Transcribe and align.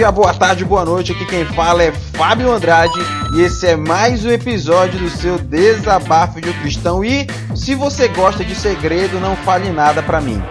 dia, 0.00 0.10
boa 0.10 0.32
tarde, 0.32 0.64
boa 0.64 0.82
noite. 0.82 1.12
Aqui 1.12 1.26
quem 1.26 1.44
fala 1.44 1.82
é 1.82 1.92
Fábio 1.92 2.50
Andrade 2.50 2.98
e 3.34 3.42
esse 3.42 3.66
é 3.66 3.76
mais 3.76 4.24
um 4.24 4.30
episódio 4.30 4.98
do 4.98 5.10
seu 5.10 5.36
Desabafo 5.36 6.40
de 6.40 6.48
um 6.48 6.52
Cristão. 6.54 7.04
E 7.04 7.26
se 7.54 7.74
você 7.74 8.08
gosta 8.08 8.42
de 8.42 8.54
segredo, 8.54 9.20
não 9.20 9.36
fale 9.36 9.68
nada 9.68 10.02
pra 10.02 10.18
mim. 10.18 10.42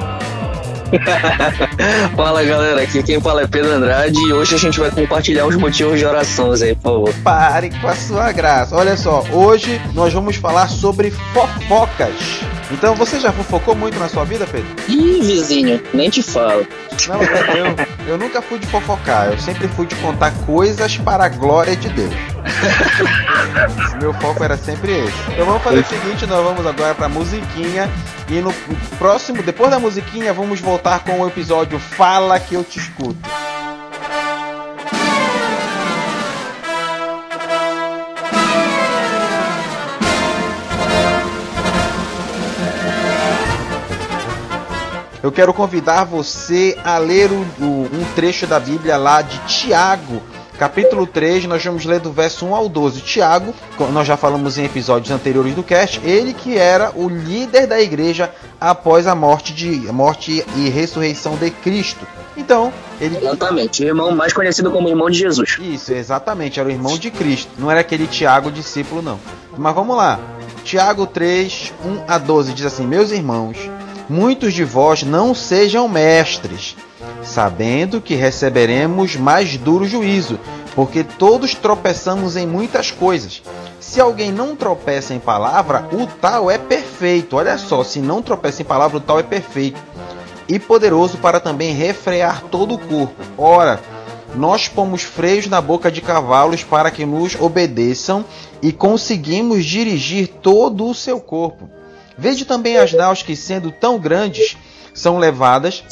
fala 2.15 2.43
galera, 2.43 2.83
aqui 2.83 3.01
quem 3.01 3.20
fala 3.20 3.41
é 3.41 3.47
Pedro 3.47 3.71
Andrade 3.71 4.20
e 4.20 4.32
hoje 4.32 4.54
a 4.54 4.59
gente 4.59 4.79
vai 4.79 4.91
compartilhar 4.91 5.47
os 5.47 5.55
motivos 5.55 5.97
de 5.97 6.05
orações 6.05 6.61
aí, 6.61 6.75
por 6.75 6.84
favor. 6.84 7.13
Pare 7.23 7.71
com 7.71 7.88
a 7.88 7.95
sua 7.95 8.31
graça. 8.31 8.75
Olha 8.75 8.95
só, 8.95 9.23
hoje 9.31 9.81
nós 9.95 10.13
vamos 10.13 10.36
falar 10.36 10.68
sobre 10.70 11.09
fofocas. 11.09 12.14
Então 12.71 12.96
você 12.96 13.19
já 13.19 13.32
fofocou 13.32 13.75
muito 13.75 13.97
na 14.00 14.07
sua 14.07 14.23
vida, 14.25 14.46
Pedro? 14.46 14.68
Ih, 14.87 15.21
vizinho, 15.21 15.82
nem 15.93 16.09
te 16.09 16.21
falo. 16.21 16.68
Não, 17.07 17.21
eu, 17.55 17.75
eu 18.07 18.18
nunca 18.18 18.42
fui 18.42 18.59
de 18.59 18.68
fofocar, 18.68 19.28
eu 19.28 19.39
sempre 19.39 19.68
fui 19.69 19.86
de 19.86 19.95
contar 19.95 20.32
coisas 20.45 20.97
para 20.97 21.25
a 21.25 21.29
glória 21.29 21.75
de 21.75 21.89
Deus. 21.89 22.14
Meu 24.01 24.14
foco 24.14 24.43
era 24.43 24.57
sempre 24.57 24.92
esse. 24.92 25.32
Então 25.32 25.45
vamos 25.45 25.64
fazer 25.64 25.79
o 25.79 25.86
seguinte, 25.86 26.25
nós 26.25 26.43
vamos 26.43 26.65
agora 26.65 26.93
para 26.93 27.09
musiquinha 27.09 27.89
e 28.29 28.42
no 28.42 28.54
próximo, 28.97 29.42
depois 29.42 29.71
da 29.71 29.79
musiquinha, 29.79 30.33
vamos 30.33 30.59
voltar 30.59 31.00
com 31.00 31.20
o 31.20 31.28
episódio 31.28 31.79
Fala 31.79 32.39
que 32.39 32.53
eu 32.53 32.64
te 32.64 32.80
escuto. 32.80 33.17
Eu 45.22 45.31
quero 45.31 45.53
convidar 45.53 46.06
você 46.06 46.78
a 46.84 46.98
ler 46.98 47.30
o, 47.30 47.45
o, 47.59 47.89
um 47.92 48.06
trecho 48.16 48.48
da 48.48 48.59
Bíblia 48.59 48.95
lá 48.95 49.22
de 49.22 49.38
Tiago, 49.39 50.22
capítulo 50.58 51.06
3, 51.06 51.45
nós 51.45 51.64
vamos 51.64 51.84
ler 51.84 52.00
do 52.00 52.09
verso 52.09 52.45
1 52.45 52.56
ao 52.56 52.70
12. 52.70 53.02
Tiago, 53.02 53.53
nós 53.92 54.08
já 54.08 54.16
falamos 54.16 54.58
em 54.58 54.64
episódios 54.64 55.12
anteriores 55.12 55.53
do 55.53 55.62
cast, 55.62 56.00
ele 56.06 56.34
que 56.34 56.58
era 56.58 56.92
o 56.95 57.09
líder 57.09 57.67
da 57.67 57.81
igreja 57.81 58.31
após 58.59 59.08
a 59.08 59.16
morte, 59.16 59.53
de, 59.53 59.92
morte 59.92 60.45
e 60.56 60.70
ressurreição 60.70 61.36
de 61.36 61.50
Cristo. 61.50 62.08
Então, 62.38 62.72
ele. 63.02 63.17
Exatamente, 63.17 63.84
irmão 63.84 64.16
mais 64.16 64.31
conhecido 64.31 64.72
como 64.72 64.88
irmão 64.88 65.09
de 65.09 65.20
Jesus. 65.20 65.58
Isso, 65.59 65.94
exatamente, 65.94 66.62
era 66.62 66.70
o 66.70 66.72
irmão 66.72 66.97
de 66.97 67.12
Cristo. 67.12 67.52
Não 67.58 67.70
era 67.70 67.81
aquele 67.81 68.08
Tiago 68.08 68.50
discípulo, 68.50 69.02
não. 69.02 69.20
Mas 69.58 69.75
vamos 69.75 69.97
lá. 69.97 70.17
Tiago 70.64 71.06
3, 71.06 71.73
1 71.84 72.03
a 72.08 72.17
12 72.17 72.53
diz 72.53 72.66
assim: 72.66 72.88
Meus 72.88 73.12
irmãos 73.12 73.58
muitos 74.10 74.54
de 74.54 74.64
vós 74.64 75.04
não 75.04 75.36
sejam 75.36 75.88
mestres, 75.88 76.76
sabendo 77.24 78.02
que 78.02 78.16
receberemos 78.16 79.16
mais 79.16 79.56
duro 79.56 79.86
juízo, 79.86 80.40
porque 80.76 81.04
todos 81.04 81.54
tropeçamos 81.54 82.36
em 82.36 82.48
muitas 82.48 82.90
coisas. 82.90 83.42
Se 83.80 84.02
alguém 84.02 84.32
não 84.32 84.56
tropeça 84.56 85.14
em 85.14 85.20
palavra, 85.20 85.88
o 85.92 86.06
tal 86.06 86.50
é 86.50 86.58
perfeito. 86.58 87.36
Olha 87.36 87.58
só, 87.58 87.84
se 87.84 88.00
não 88.00 88.22
tropeça 88.22 88.62
em 88.62 88.66
palavra, 88.66 88.98
o 88.98 89.02
tal 89.02 89.20
é 89.20 89.24
perfeito. 89.24 89.80
E 90.48 90.60
poderoso 90.60 91.18
para 91.18 91.40
também 91.40 91.74
refrear 91.74 92.44
todo 92.52 92.76
o 92.76 92.78
corpo. 92.80 93.24
Ora, 93.38 93.80
nós 94.36 94.68
pomos 94.68 95.04
freios 95.04 95.48
na 95.48 95.62
boca 95.62 95.92
de 95.92 96.02
cavalos 96.02 96.64
para 96.64 96.92
que 96.92 97.06
nos 97.06 97.36
obedeçam 97.40 98.26
e 98.62 98.72
conseguimos 98.72 99.66
dirigir 99.66 100.28
todo 100.28 100.88
o 100.88 100.94
seu 100.94 101.20
corpo. 101.20 101.78
Vede 102.20 102.44
também 102.44 102.78
as 102.78 102.92
naus 102.92 103.23
que, 103.23 103.34
sendo 103.34 103.72
tão 103.72 103.98
grandes, 103.98 104.58
são 104.94 105.17
levadas, 105.17 105.84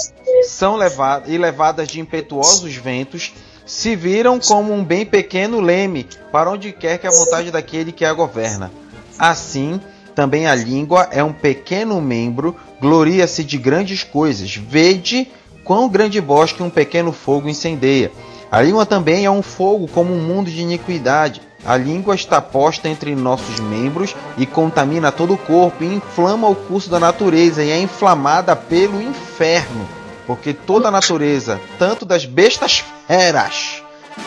são 0.45 0.75
levadas 0.75 1.31
e 1.31 1.37
levadas 1.37 1.87
de 1.87 2.01
impetuosos 2.01 2.75
ventos, 2.75 3.33
se 3.65 3.95
viram 3.95 4.37
como 4.37 4.73
um 4.73 4.83
bem 4.83 5.05
pequeno 5.05 5.61
leme 5.61 6.05
para 6.29 6.51
onde 6.51 6.73
quer 6.73 6.97
que 6.97 7.07
a 7.07 7.11
vontade 7.11 7.49
daquele 7.49 7.93
que 7.93 8.03
a 8.03 8.13
governa. 8.13 8.69
Assim, 9.17 9.79
também 10.13 10.47
a 10.47 10.53
língua 10.53 11.07
é 11.11 11.23
um 11.23 11.31
pequeno 11.31 12.01
membro, 12.01 12.55
gloria-se 12.81 13.43
de 13.43 13.57
grandes 13.57 14.03
coisas. 14.03 14.53
Vede 14.53 15.29
quão 15.63 15.87
grande 15.87 16.19
bosque 16.19 16.61
um 16.61 16.69
pequeno 16.69 17.13
fogo 17.13 17.47
incendeia. 17.47 18.11
A 18.51 18.61
língua 18.61 18.85
também 18.85 19.25
é 19.25 19.31
um 19.31 19.41
fogo 19.41 19.87
como 19.87 20.13
um 20.13 20.21
mundo 20.21 20.51
de 20.51 20.61
iniquidade. 20.61 21.41
A 21.67 21.75
língua 21.75 22.15
está 22.15 22.41
posta 22.41 22.87
entre 22.87 23.13
nossos 23.13 23.59
membros 23.59 24.15
e 24.37 24.45
contamina 24.45 25.11
todo 25.11 25.33
o 25.33 25.37
corpo 25.37 25.83
e 25.83 25.95
inflama 25.95 26.47
o 26.47 26.55
curso 26.55 26.89
da 26.89 26.97
natureza 26.97 27.61
e 27.61 27.69
é 27.69 27.77
inflamada 27.77 28.55
pelo 28.55 29.01
inferno, 29.01 29.85
porque 30.25 30.53
toda 30.53 30.87
a 30.87 30.91
natureza, 30.91 31.59
tanto 31.77 32.05
das 32.05 32.23
bestas 32.23 32.85
feras 33.05 33.83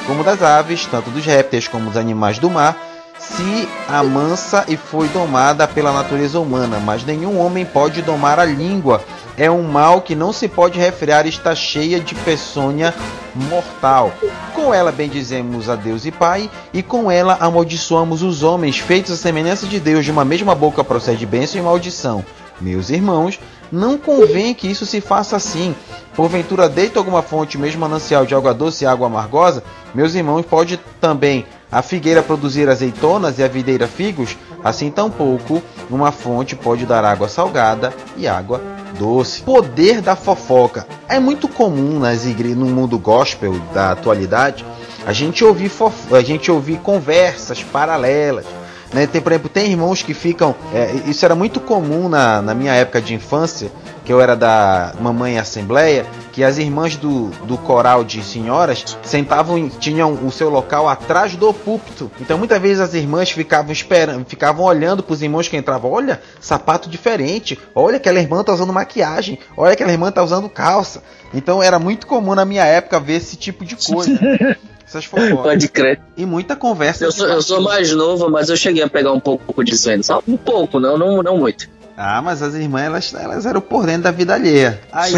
como 0.06 0.22
das 0.22 0.42
aves, 0.42 0.84
tanto 0.84 1.08
dos 1.08 1.24
répteis 1.24 1.66
como 1.66 1.86
dos 1.86 1.96
animais 1.96 2.38
do 2.38 2.50
mar, 2.50 2.76
se 3.20 3.68
amansa 3.86 4.64
e 4.66 4.78
foi 4.78 5.06
domada 5.08 5.68
pela 5.68 5.92
natureza 5.92 6.40
humana, 6.40 6.80
mas 6.80 7.04
nenhum 7.04 7.38
homem 7.38 7.66
pode 7.66 8.00
domar 8.00 8.38
a 8.38 8.46
língua. 8.46 9.04
É 9.36 9.50
um 9.50 9.62
mal 9.62 10.00
que 10.00 10.14
não 10.14 10.32
se 10.32 10.48
pode 10.48 10.78
refrear, 10.78 11.26
está 11.26 11.54
cheia 11.54 12.00
de 12.00 12.14
peçonha 12.14 12.94
mortal. 13.34 14.10
Com 14.54 14.72
ela 14.72 14.90
bendizemos 14.90 15.68
a 15.68 15.76
Deus 15.76 16.06
e 16.06 16.10
Pai, 16.10 16.50
e 16.72 16.82
com 16.82 17.10
ela 17.10 17.36
amaldiçoamos 17.40 18.22
os 18.22 18.42
homens, 18.42 18.78
feitos 18.78 19.12
à 19.12 19.16
semelhança 19.16 19.66
de 19.66 19.78
Deus, 19.78 20.04
de 20.04 20.10
uma 20.10 20.24
mesma 20.24 20.54
boca 20.54 20.82
procede 20.82 21.26
bênção 21.26 21.60
e 21.60 21.64
maldição. 21.64 22.24
Meus 22.60 22.90
irmãos, 22.90 23.38
não 23.70 23.96
convém 23.96 24.52
que 24.54 24.68
isso 24.68 24.84
se 24.84 25.00
faça 25.00 25.36
assim. 25.36 25.74
Porventura 26.14 26.68
deita 26.68 26.98
alguma 26.98 27.22
fonte, 27.22 27.56
mesmo 27.56 27.80
manancial 27.80 28.26
de 28.26 28.34
água 28.34 28.52
doce 28.52 28.84
e 28.84 28.86
água 28.86 29.06
amargosa? 29.06 29.62
Meus 29.94 30.14
irmãos, 30.14 30.44
pode 30.44 30.78
também 31.00 31.46
a 31.70 31.82
figueira 31.82 32.22
produzir 32.22 32.68
azeitonas 32.68 33.38
e 33.38 33.42
a 33.42 33.48
videira 33.48 33.86
figos? 33.86 34.36
Assim 34.62 34.90
tampouco 34.90 35.62
uma 35.90 36.12
fonte 36.12 36.54
pode 36.54 36.84
dar 36.86 37.04
água 37.04 37.28
salgada 37.28 37.92
e 38.16 38.28
água 38.28 38.60
doce. 38.98 39.42
Poder 39.42 40.00
da 40.00 40.14
fofoca. 40.14 40.86
É 41.08 41.18
muito 41.18 41.48
comum 41.48 41.98
nas 41.98 42.26
igrejas, 42.26 42.58
no 42.58 42.66
mundo 42.66 42.98
gospel 42.98 43.54
da 43.72 43.92
atualidade 43.92 44.64
a 45.06 45.12
gente 45.12 45.44
ouvir, 45.44 45.68
fof... 45.68 46.14
a 46.14 46.20
gente 46.20 46.50
ouvir 46.50 46.78
conversas 46.78 47.62
paralelas 47.62 48.44
né? 48.92 49.06
Tem, 49.06 49.20
por 49.20 49.32
exemplo, 49.32 49.48
tem 49.48 49.70
irmãos 49.70 50.02
que 50.02 50.14
ficam. 50.14 50.54
É, 50.74 50.92
isso 51.06 51.24
era 51.24 51.34
muito 51.34 51.60
comum 51.60 52.08
na, 52.08 52.42
na 52.42 52.54
minha 52.54 52.74
época 52.74 53.00
de 53.00 53.14
infância, 53.14 53.70
que 54.04 54.12
eu 54.12 54.20
era 54.20 54.34
da 54.34 54.94
Mamãe 55.00 55.38
Assembleia, 55.38 56.04
que 56.32 56.42
as 56.42 56.58
irmãs 56.58 56.96
do, 56.96 57.28
do 57.44 57.56
coral 57.56 58.02
de 58.02 58.22
senhoras 58.22 58.96
sentavam, 59.02 59.68
tinham 59.68 60.12
o 60.26 60.32
seu 60.32 60.50
local 60.50 60.88
atrás 60.88 61.36
do 61.36 61.52
púlpito. 61.52 62.10
Então 62.20 62.38
muitas 62.38 62.60
vezes 62.60 62.80
as 62.80 62.94
irmãs 62.94 63.30
ficavam 63.30 63.72
esperando, 63.72 64.24
ficavam 64.26 64.64
olhando 64.64 65.02
para 65.02 65.14
os 65.14 65.22
irmãos 65.22 65.48
que 65.48 65.56
entravam. 65.56 65.92
Olha, 65.92 66.20
sapato 66.40 66.88
diferente. 66.88 67.58
Olha, 67.74 67.96
aquela 67.96 68.18
irmã 68.18 68.42
tá 68.42 68.52
usando 68.52 68.72
maquiagem. 68.72 69.38
Olha, 69.56 69.72
aquela 69.72 69.92
irmã 69.92 70.10
tá 70.10 70.22
usando 70.22 70.48
calça. 70.48 71.02
Então 71.32 71.62
era 71.62 71.78
muito 71.78 72.06
comum 72.06 72.34
na 72.34 72.44
minha 72.44 72.64
época 72.64 72.98
ver 72.98 73.14
esse 73.14 73.36
tipo 73.36 73.64
de 73.64 73.76
coisa. 73.76 74.18
Essas 74.90 75.04
fofocas. 75.04 75.44
Pode 75.44 75.68
crer. 75.68 76.00
E 76.16 76.26
muita 76.26 76.56
conversa. 76.56 77.04
Eu 77.04 77.12
sou, 77.12 77.28
eu 77.28 77.40
sou, 77.40 77.60
mais 77.60 77.92
novo, 77.92 78.28
mas 78.28 78.48
eu 78.48 78.56
cheguei 78.56 78.82
a 78.82 78.88
pegar 78.88 79.12
um 79.12 79.20
pouco 79.20 79.62
de 79.62 79.78
cena. 79.78 80.02
Só 80.02 80.20
um 80.26 80.36
pouco, 80.36 80.80
não, 80.80 80.98
não, 80.98 81.22
não 81.22 81.38
muito. 81.38 81.68
Ah, 81.96 82.20
mas 82.20 82.42
as 82.42 82.54
irmãs, 82.54 82.82
elas, 82.82 83.14
elas 83.14 83.46
eram 83.46 83.60
por 83.60 83.86
dentro 83.86 84.02
da 84.02 84.10
vida 84.10 84.34
alheia. 84.34 84.80
Aí. 84.90 85.12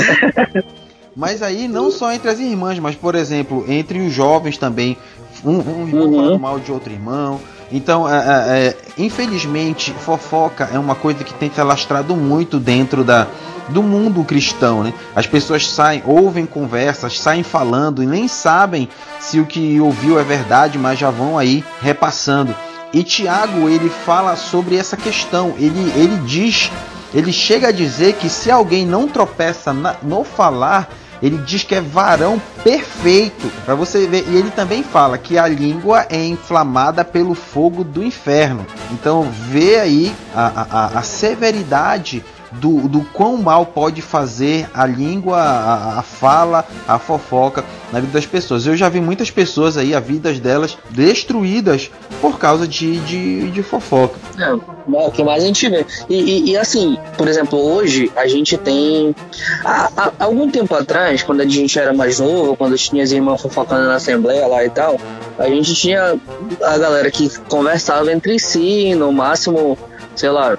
mas 1.17 1.43
aí, 1.43 1.67
não 1.69 1.91
só 1.91 2.13
entre 2.13 2.29
as 2.29 2.39
irmãs, 2.39 2.79
mas, 2.79 2.95
por 2.95 3.15
exemplo, 3.15 3.65
entre 3.67 3.99
os 4.01 4.13
jovens 4.13 4.59
também. 4.59 4.99
Um, 5.43 5.57
um 5.57 5.89
irmão 5.89 6.07
uhum. 6.07 6.17
falando 6.17 6.39
mal 6.39 6.61
de 6.61 6.71
outro 6.71 6.93
irmão. 6.93 7.41
Então, 7.73 8.07
é, 8.07 8.19
é, 8.19 8.67
é, 8.67 8.77
infelizmente, 8.99 9.91
fofoca 9.93 10.69
é 10.71 10.79
uma 10.79 10.95
coisa 10.95 11.25
que 11.25 11.33
tem 11.33 11.51
se 11.51 11.59
alastrado 11.59 12.15
muito 12.15 12.61
dentro 12.61 13.03
da, 13.03 13.27
do 13.69 13.83
mundo 13.83 14.25
cristão, 14.25 14.83
né? 14.83 14.93
As 15.15 15.27
pessoas 15.27 15.69
saem, 15.69 16.03
ouvem 16.05 16.47
conversas, 16.47 17.19
saem 17.19 17.43
falando 17.43 18.03
e 18.03 18.07
nem 18.07 18.29
sabem 18.29 18.89
se 19.21 19.41
o 19.41 19.47
que 19.47 19.81
ouviu 19.81 20.19
é 20.19 20.25
verdade, 20.25 20.79
mas 20.79 20.99
já 20.99 21.11
vão 21.11 21.39
aí 21.39 21.65
repassando. 21.81 22.55
E 22.93 23.03
Tiago 23.03 23.69
ele 23.69 23.89
fala 23.89 24.37
sobre 24.37 24.77
essa 24.77 24.97
questão. 24.97 25.55
Ele, 25.57 25.93
ele 25.97 26.17
diz, 26.27 26.71
ele 27.15 27.33
chega 27.33 27.69
a 27.69 27.73
dizer 27.73 28.15
que 28.15 28.29
se 28.29 28.51
alguém 28.51 28.85
não 28.85 29.09
tropeça 29.09 29.73
na, 29.73 29.97
no 30.03 30.25
falar, 30.25 30.91
ele 31.23 31.39
diz 31.39 31.63
que 31.63 31.75
é 31.75 31.81
varão 31.81 32.43
perfeito. 32.65 33.51
Para 33.65 33.75
você 33.77 34.07
ver, 34.07 34.27
e 34.29 34.37
ele 34.37 34.51
também 34.51 34.83
fala 34.83 35.17
que 35.17 35.39
a 35.39 35.47
língua 35.47 36.05
é 36.11 36.23
inflamada 36.23 37.05
pelo 37.05 37.35
fogo 37.35 37.85
do 37.85 38.05
inferno. 38.05 38.67
Então 38.91 39.31
vê 39.49 39.79
aí 39.79 40.13
a, 40.35 40.67
a, 40.71 40.99
a 40.99 41.03
severidade 41.03 42.25
do, 42.55 42.89
do 42.89 43.01
quão 43.13 43.37
mal 43.37 43.67
pode 43.67 44.03
fazer 44.03 44.69
a 44.75 44.87
língua, 44.87 45.39
a, 45.39 45.99
a 45.99 46.03
fala, 46.03 46.65
a 46.87 46.99
fofoca 46.99 47.65
na 47.93 48.01
vida 48.01 48.13
das 48.13 48.27
pessoas. 48.27 48.67
Eu 48.67 48.77
já 48.77 48.89
vi 48.89 49.01
muitas 49.01 49.31
pessoas 49.31 49.77
aí, 49.77 49.95
a 49.95 50.01
vidas 50.01 50.39
delas 50.39 50.77
destruídas 50.91 51.91
por 52.21 52.39
causa 52.39 52.67
de, 52.67 52.99
de, 53.01 53.51
de 53.51 53.63
fofoca. 53.63 54.19
É, 54.39 54.45
é, 54.45 55.07
o 55.07 55.11
que 55.11 55.23
mais 55.23 55.43
a 55.43 55.47
gente 55.47 55.69
vê. 55.69 55.87
E, 56.09 56.15
e, 56.15 56.51
e, 56.51 56.57
assim, 56.57 56.97
por 57.17 57.29
exemplo, 57.29 57.59
hoje 57.59 58.11
a 58.17 58.27
gente 58.27 58.57
tem. 58.57 59.15
Há, 59.65 59.91
há, 59.97 60.13
algum 60.19 60.51
tempo 60.51 60.75
atrás, 60.75 61.23
quando 61.23 61.41
a 61.41 61.47
gente 61.47 61.79
era 61.79 61.93
mais 61.93 62.21
novo, 62.21 62.57
quando 62.57 62.77
tinha 62.77 63.03
as 63.03 63.13
irmãs 63.13 63.41
fofocando 63.41 63.87
na 63.87 63.97
Assembleia 63.97 64.47
lá 64.47 64.65
e 64.65 64.71
tal, 64.71 64.99
a 65.39 65.49
gente 65.49 65.75
tinha 65.75 66.19
a 66.63 66.79
galera 66.79 67.11
que 67.11 67.29
conversava 67.49 68.13
entre 68.13 68.39
si, 68.39 68.95
no 68.95 69.13
máximo 69.13 69.79
sei 70.23 70.31
lá, 70.31 70.57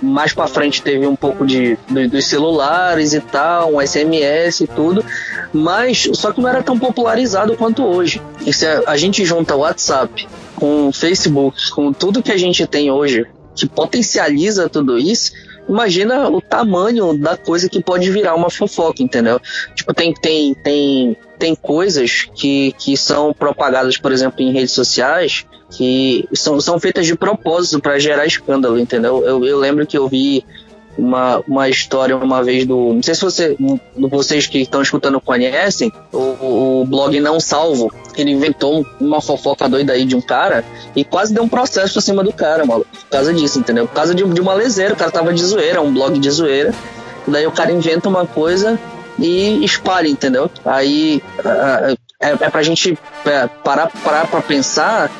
mais 0.00 0.32
para 0.32 0.46
frente 0.46 0.80
teve 0.82 1.04
um 1.04 1.16
pouco 1.16 1.44
de, 1.44 1.76
dos 2.08 2.26
celulares 2.26 3.12
e 3.12 3.20
tal, 3.20 3.74
um 3.74 3.80
SMS 3.84 4.60
e 4.60 4.66
tudo, 4.68 5.04
mas 5.52 6.08
só 6.12 6.30
que 6.30 6.40
não 6.40 6.48
era 6.48 6.62
tão 6.62 6.78
popularizado 6.78 7.56
quanto 7.56 7.84
hoje. 7.84 8.22
E 8.46 8.52
se 8.52 8.64
a, 8.64 8.84
a 8.86 8.96
gente 8.96 9.24
junta 9.24 9.56
o 9.56 9.60
WhatsApp 9.60 10.28
com 10.54 10.86
o 10.86 10.92
Facebook, 10.92 11.72
com 11.72 11.92
tudo 11.92 12.22
que 12.22 12.30
a 12.30 12.36
gente 12.36 12.64
tem 12.68 12.92
hoje, 12.92 13.26
que 13.56 13.66
potencializa 13.66 14.68
tudo 14.68 14.96
isso, 14.96 15.32
imagina 15.68 16.28
o 16.28 16.40
tamanho 16.40 17.12
da 17.18 17.36
coisa 17.36 17.68
que 17.68 17.82
pode 17.82 18.08
virar 18.12 18.36
uma 18.36 18.48
fofoca, 18.48 19.02
entendeu? 19.02 19.40
Tipo, 19.74 19.92
tem, 19.92 20.14
tem, 20.14 20.54
tem, 20.54 21.16
tem 21.40 21.54
coisas 21.54 22.28
que, 22.34 22.72
que 22.78 22.96
são 22.96 23.32
propagadas, 23.32 23.96
por 23.96 24.12
exemplo, 24.12 24.42
em 24.42 24.52
redes 24.52 24.72
sociais 24.72 25.46
que 25.70 26.28
são, 26.34 26.60
são 26.60 26.78
feitas 26.78 27.06
de 27.06 27.16
propósito 27.16 27.80
para 27.80 27.98
gerar 27.98 28.26
escândalo, 28.26 28.78
entendeu? 28.78 29.24
Eu, 29.24 29.44
eu 29.44 29.58
lembro 29.58 29.86
que 29.86 29.96
eu 29.96 30.08
vi 30.08 30.44
uma, 30.98 31.42
uma 31.46 31.68
história 31.68 32.16
uma 32.16 32.42
vez 32.42 32.66
do. 32.66 32.92
Não 32.92 33.02
sei 33.02 33.14
se 33.14 33.22
você, 33.22 33.56
vocês 33.96 34.46
que 34.46 34.58
estão 34.58 34.82
escutando 34.82 35.20
conhecem, 35.20 35.90
o, 36.12 36.80
o 36.80 36.84
blog 36.84 37.18
Não 37.20 37.40
Salvo. 37.40 37.92
Ele 38.16 38.32
inventou 38.32 38.84
uma 39.00 39.20
fofoca 39.20 39.68
doida 39.68 39.92
aí 39.92 40.04
de 40.04 40.16
um 40.16 40.20
cara 40.20 40.64
e 40.94 41.04
quase 41.04 41.32
deu 41.32 41.44
um 41.44 41.48
processo 41.48 41.94
por 41.94 42.02
cima 42.02 42.22
do 42.22 42.32
cara, 42.32 42.66
mano. 42.66 42.84
Por 42.84 43.08
causa 43.08 43.32
disso, 43.32 43.58
entendeu? 43.60 43.86
Por 43.86 43.94
causa 43.94 44.14
de, 44.14 44.24
de 44.24 44.40
uma 44.40 44.52
leseira. 44.52 44.92
O 44.92 44.96
cara 44.96 45.10
tava 45.10 45.32
de 45.32 45.42
zoeira, 45.42 45.80
um 45.80 45.94
blog 45.94 46.18
de 46.18 46.30
zoeira. 46.30 46.74
Daí 47.26 47.46
o 47.46 47.52
cara 47.52 47.70
inventa 47.70 48.08
uma 48.08 48.26
coisa 48.26 48.78
e 49.20 49.64
espalha, 49.64 50.08
entendeu? 50.08 50.50
Aí 50.64 51.22
é, 52.20 52.28
é 52.32 52.50
pra 52.50 52.62
gente 52.62 52.98
é, 53.24 53.46
parar, 53.46 53.90
parar 54.02 54.26
pra 54.26 54.40
pensar 54.40 55.10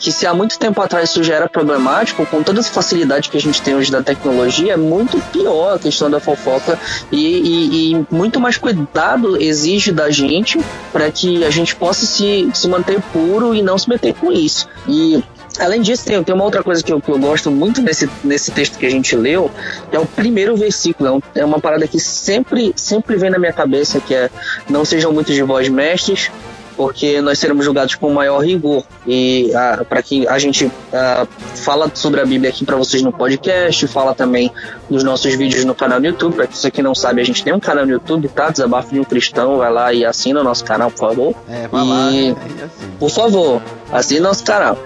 que 0.00 0.10
se 0.10 0.26
há 0.26 0.32
muito 0.32 0.58
tempo 0.58 0.80
atrás 0.80 1.10
isso 1.10 1.22
já 1.22 1.34
era 1.34 1.48
problemático, 1.48 2.24
com 2.24 2.42
toda 2.42 2.58
essa 2.58 2.72
facilidade 2.72 3.28
que 3.28 3.36
a 3.36 3.40
gente 3.40 3.60
tem 3.60 3.74
hoje 3.74 3.92
da 3.92 4.02
tecnologia, 4.02 4.72
é 4.72 4.76
muito 4.76 5.20
pior 5.30 5.74
a 5.74 5.78
questão 5.78 6.10
da 6.10 6.18
fofoca 6.18 6.78
e, 7.12 7.18
e, 7.18 7.92
e 7.92 8.06
muito 8.10 8.40
mais 8.40 8.56
cuidado 8.56 9.40
exige 9.40 9.92
da 9.92 10.10
gente 10.10 10.58
para 10.90 11.10
que 11.10 11.44
a 11.44 11.50
gente 11.50 11.76
possa 11.76 12.06
se, 12.06 12.48
se 12.54 12.66
manter 12.66 13.00
puro 13.12 13.54
e 13.54 13.60
não 13.60 13.76
se 13.76 13.90
meter 13.90 14.14
com 14.14 14.32
isso. 14.32 14.66
E 14.88 15.22
Além 15.58 15.82
disso, 15.82 16.04
tem, 16.04 16.22
tem 16.22 16.34
uma 16.34 16.44
outra 16.44 16.62
coisa 16.62 16.82
que 16.82 16.92
eu, 16.92 17.00
que 17.00 17.10
eu 17.10 17.18
gosto 17.18 17.50
muito 17.50 17.82
nesse, 17.82 18.08
nesse 18.22 18.50
texto 18.52 18.78
que 18.78 18.86
a 18.86 18.90
gente 18.90 19.16
leu, 19.16 19.50
é 19.90 19.98
o 19.98 20.06
primeiro 20.06 20.56
versículo. 20.56 21.22
É, 21.34 21.40
é 21.40 21.44
uma 21.44 21.60
parada 21.60 21.86
que 21.88 21.98
sempre, 21.98 22.72
sempre 22.76 23.16
vem 23.16 23.30
na 23.30 23.38
minha 23.38 23.52
cabeça, 23.52 24.00
que 24.00 24.14
é 24.14 24.30
não 24.68 24.84
sejam 24.84 25.12
muitos 25.12 25.34
de 25.34 25.42
vós 25.42 25.68
mestres, 25.68 26.30
porque 26.76 27.20
nós 27.20 27.38
seremos 27.38 27.64
julgados 27.64 27.94
com 27.94 28.12
maior 28.12 28.38
rigor. 28.38 28.84
E 29.06 29.52
ah, 29.54 29.84
para 29.88 30.02
que 30.02 30.26
a 30.28 30.38
gente 30.38 30.70
ah, 30.92 31.26
fala 31.54 31.90
sobre 31.94 32.20
a 32.20 32.24
Bíblia 32.24 32.50
aqui 32.50 32.64
para 32.64 32.76
vocês 32.76 33.02
no 33.02 33.12
podcast, 33.12 33.86
fala 33.86 34.14
também 34.14 34.50
nos 34.88 35.04
nossos 35.04 35.34
vídeos 35.34 35.64
no 35.64 35.74
canal 35.74 36.00
no 36.00 36.06
YouTube. 36.06 36.34
Para 36.34 36.46
você 36.46 36.70
que 36.70 36.82
não 36.82 36.94
sabe, 36.94 37.20
a 37.20 37.24
gente 37.24 37.42
tem 37.42 37.52
um 37.52 37.60
canal 37.60 37.84
no 37.84 37.92
YouTube, 37.92 38.28
tá? 38.28 38.50
Desabafo 38.50 38.92
de 38.92 39.00
um 39.00 39.04
Cristão, 39.04 39.58
vai 39.58 39.72
lá 39.72 39.92
e 39.92 40.04
assina 40.04 40.40
o 40.40 40.44
nosso 40.44 40.64
canal, 40.64 40.90
por 40.90 40.98
favor. 40.98 41.34
É, 41.48 41.68
vai 41.68 41.84
e, 41.84 41.88
lá. 41.88 42.14
É, 42.14 42.68
por 42.98 43.10
favor, 43.10 43.62
assina 43.92 44.28
nosso 44.28 44.44
canal. 44.44 44.78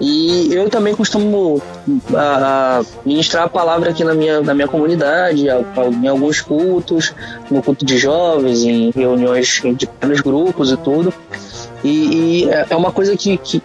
E 0.00 0.52
eu 0.54 0.70
também 0.70 0.94
costumo 0.94 1.60
a, 2.14 2.80
ministrar 3.04 3.44
a 3.44 3.48
palavra 3.48 3.90
aqui 3.90 4.02
na 4.02 4.14
minha, 4.14 4.40
na 4.40 4.54
minha 4.54 4.66
comunidade, 4.66 5.46
em 5.46 6.08
alguns 6.08 6.40
cultos, 6.40 7.14
no 7.50 7.62
culto 7.62 7.84
de 7.84 7.98
jovens, 7.98 8.62
em 8.62 8.90
reuniões 8.90 9.60
de 9.76 9.86
pequenos 9.86 10.22
grupos 10.22 10.72
e 10.72 10.76
tudo. 10.78 11.12
E, 11.82 12.44
e, 12.44 12.48
é 12.48 12.76
uma 12.76 12.92
coisa 12.92 13.16
que, 13.16 13.36
que, 13.38 13.62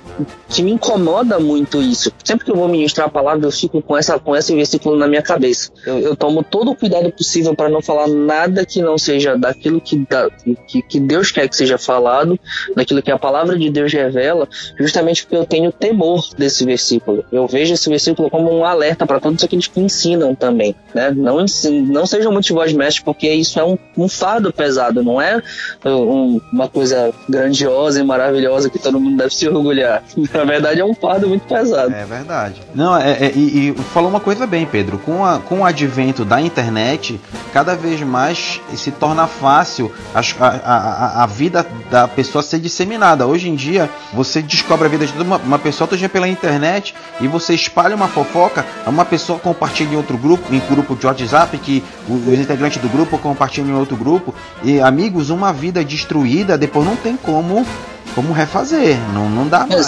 que, 0.49 0.63
me 0.63 0.71
incomoda 0.71 1.39
muito 1.39 1.81
isso. 1.81 2.11
Sempre 2.23 2.45
que 2.45 2.51
eu 2.51 2.55
vou 2.55 2.67
ministrar 2.67 3.07
a 3.07 3.09
palavra, 3.09 3.45
eu 3.45 3.51
fico 3.51 3.81
com, 3.81 3.97
essa, 3.97 4.17
com 4.19 4.35
esse 4.35 4.55
versículo 4.55 4.95
na 4.95 5.07
minha 5.07 5.21
cabeça. 5.21 5.71
Eu, 5.85 5.99
eu 5.99 6.15
tomo 6.15 6.43
todo 6.43 6.71
o 6.71 6.75
cuidado 6.75 7.11
possível 7.11 7.55
para 7.55 7.69
não 7.69 7.81
falar 7.81 8.07
nada 8.07 8.65
que 8.65 8.81
não 8.81 8.97
seja 8.97 9.37
daquilo 9.37 9.81
que, 9.81 9.97
da, 10.09 10.29
que, 10.67 10.81
que, 10.81 10.99
Deus 10.99 11.31
quer 11.31 11.47
que 11.49 11.55
seja 11.55 11.77
falado, 11.77 12.39
daquilo 12.75 13.01
que 13.01 13.11
a 13.11 13.19
palavra 13.19 13.57
de 13.57 13.69
Deus 13.69 13.91
revela, 13.91 14.47
justamente 14.79 15.23
porque 15.23 15.35
eu 15.35 15.45
tenho 15.45 15.71
temor 15.71 16.23
desse 16.37 16.65
versículo. 16.65 17.25
Eu 17.31 17.47
vejo 17.47 17.73
esse 17.73 17.89
versículo 17.89 18.29
como 18.29 18.51
um 18.51 18.63
alerta 18.63 19.05
para 19.05 19.19
todos 19.19 19.43
aqueles 19.43 19.67
que 19.67 19.79
ensinam 19.79 20.33
também. 20.33 20.75
Né? 20.93 21.11
Não, 21.11 21.45
não 21.87 22.05
sejam 22.05 22.31
muitos 22.31 22.49
vós 22.51 22.71
mestres, 22.71 23.03
porque 23.03 23.29
isso 23.29 23.59
é 23.59 23.63
um, 23.63 23.77
um 23.97 24.07
fardo 24.07 24.53
pesado, 24.53 25.03
não 25.03 25.21
é 25.21 25.41
um, 25.85 26.39
uma 26.51 26.67
coisa 26.67 27.13
grandiosa 27.27 27.99
maravilhosa 28.05 28.69
que 28.69 28.79
todo 28.79 28.99
mundo 28.99 29.17
deve 29.17 29.33
se 29.33 29.47
orgulhar. 29.47 30.03
Na 30.33 30.43
verdade, 30.43 30.79
é 30.79 30.85
um 30.85 30.93
fardo 30.93 31.27
muito 31.27 31.45
pesado. 31.47 31.93
É 31.93 32.05
verdade. 32.05 32.61
Não, 32.73 32.95
é, 32.95 33.11
é 33.11 33.31
e, 33.35 33.69
e, 33.69 33.75
falou 33.93 34.09
uma 34.09 34.19
coisa 34.19 34.45
bem, 34.45 34.65
Pedro. 34.65 34.97
Com, 34.99 35.25
a, 35.25 35.39
com 35.39 35.59
o 35.59 35.65
advento 35.65 36.23
da 36.23 36.41
internet, 36.41 37.19
cada 37.53 37.75
vez 37.75 38.01
mais 38.01 38.61
se 38.75 38.91
torna 38.91 39.27
fácil 39.27 39.91
a, 40.13 40.21
a, 40.39 41.23
a, 41.23 41.25
vida 41.25 41.65
da 41.89 42.07
pessoa 42.07 42.41
ser 42.41 42.59
disseminada. 42.59 43.25
Hoje 43.25 43.49
em 43.49 43.55
dia, 43.55 43.89
você 44.13 44.41
descobre 44.41 44.87
a 44.87 44.89
vida 44.89 45.05
de 45.05 45.21
uma, 45.21 45.37
uma 45.37 45.59
pessoa 45.59 45.87
todo 45.87 45.97
dia 45.97 46.09
pela 46.09 46.27
internet 46.27 46.95
e 47.19 47.27
você 47.27 47.53
espalha 47.53 47.95
uma 47.95 48.07
fofoca, 48.07 48.65
uma 48.85 49.05
pessoa 49.05 49.39
compartilha 49.39 49.93
em 49.93 49.97
outro 49.97 50.17
grupo, 50.17 50.53
em 50.53 50.59
grupo 50.59 50.95
de 50.95 51.05
WhatsApp, 51.05 51.57
que 51.57 51.83
os 52.07 52.39
integrantes 52.39 52.81
do 52.81 52.89
grupo 52.89 53.17
compartilham 53.17 53.69
em 53.69 53.79
outro 53.79 53.95
grupo. 53.95 54.33
E 54.63 54.79
amigos, 54.79 55.29
uma 55.29 55.51
vida 55.51 55.83
destruída, 55.83 56.57
depois 56.57 56.85
não 56.85 56.95
tem 56.95 57.17
como 57.17 57.65
como 58.13 58.31
refazer, 58.31 58.97
não, 59.13 59.29
não 59.29 59.47
dá 59.47 59.65
é, 59.69 59.75
mais. 59.75 59.85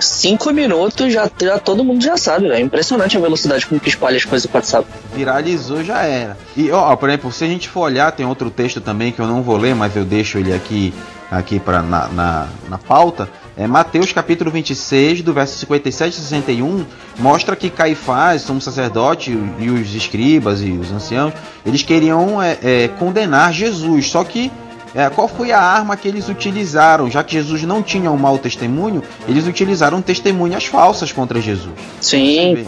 Cinco 0.00 0.52
minutos 0.52 1.12
já, 1.12 1.30
já 1.40 1.58
todo 1.58 1.84
mundo 1.84 2.02
já 2.02 2.16
sabe, 2.16 2.48
é 2.50 2.60
impressionante 2.60 3.16
a 3.16 3.20
velocidade 3.20 3.66
com 3.66 3.78
que 3.78 3.88
espalha 3.88 4.16
as 4.16 4.24
coisas 4.24 4.50
do 4.50 4.54
WhatsApp. 4.54 4.86
Viralizou, 5.14 5.84
já 5.84 6.02
era. 6.02 6.36
E, 6.56 6.70
ó, 6.70 6.94
por 6.96 7.08
exemplo, 7.08 7.30
se 7.32 7.44
a 7.44 7.46
gente 7.46 7.68
for 7.68 7.80
olhar, 7.80 8.10
tem 8.12 8.26
outro 8.26 8.50
texto 8.50 8.80
também 8.80 9.12
que 9.12 9.20
eu 9.20 9.26
não 9.26 9.42
vou 9.42 9.56
ler, 9.56 9.74
mas 9.74 9.94
eu 9.94 10.04
deixo 10.04 10.38
ele 10.38 10.52
aqui, 10.52 10.94
aqui 11.30 11.60
pra, 11.60 11.82
na, 11.82 12.08
na, 12.08 12.48
na 12.68 12.78
pauta. 12.78 13.28
É 13.56 13.66
Mateus 13.66 14.12
capítulo 14.12 14.50
26, 14.50 15.22
do 15.22 15.34
verso 15.34 15.58
57 15.58 16.14
e 16.14 16.16
61, 16.16 16.86
mostra 17.18 17.54
que 17.54 17.68
Caifás, 17.68 18.42
sumo 18.42 18.60
sacerdote, 18.60 19.36
e 19.58 19.68
os 19.68 19.94
escribas 19.94 20.62
e 20.62 20.70
os 20.70 20.90
anciãos, 20.90 21.34
eles 21.66 21.82
queriam 21.82 22.42
é, 22.42 22.56
é, 22.62 22.88
condenar 22.88 23.52
Jesus, 23.52 24.08
só 24.08 24.24
que 24.24 24.50
é, 24.94 25.08
qual 25.08 25.28
foi 25.28 25.52
a 25.52 25.60
arma 25.60 25.96
que 25.96 26.08
eles 26.08 26.28
utilizaram? 26.28 27.10
Já 27.10 27.22
que 27.22 27.32
Jesus 27.32 27.62
não 27.62 27.82
tinha 27.82 28.10
um 28.10 28.16
mau 28.16 28.38
testemunho, 28.38 29.02
eles 29.28 29.46
utilizaram 29.46 30.02
testemunhas 30.02 30.66
falsas 30.66 31.12
contra 31.12 31.40
Jesus. 31.40 31.74
Sim. 32.00 32.66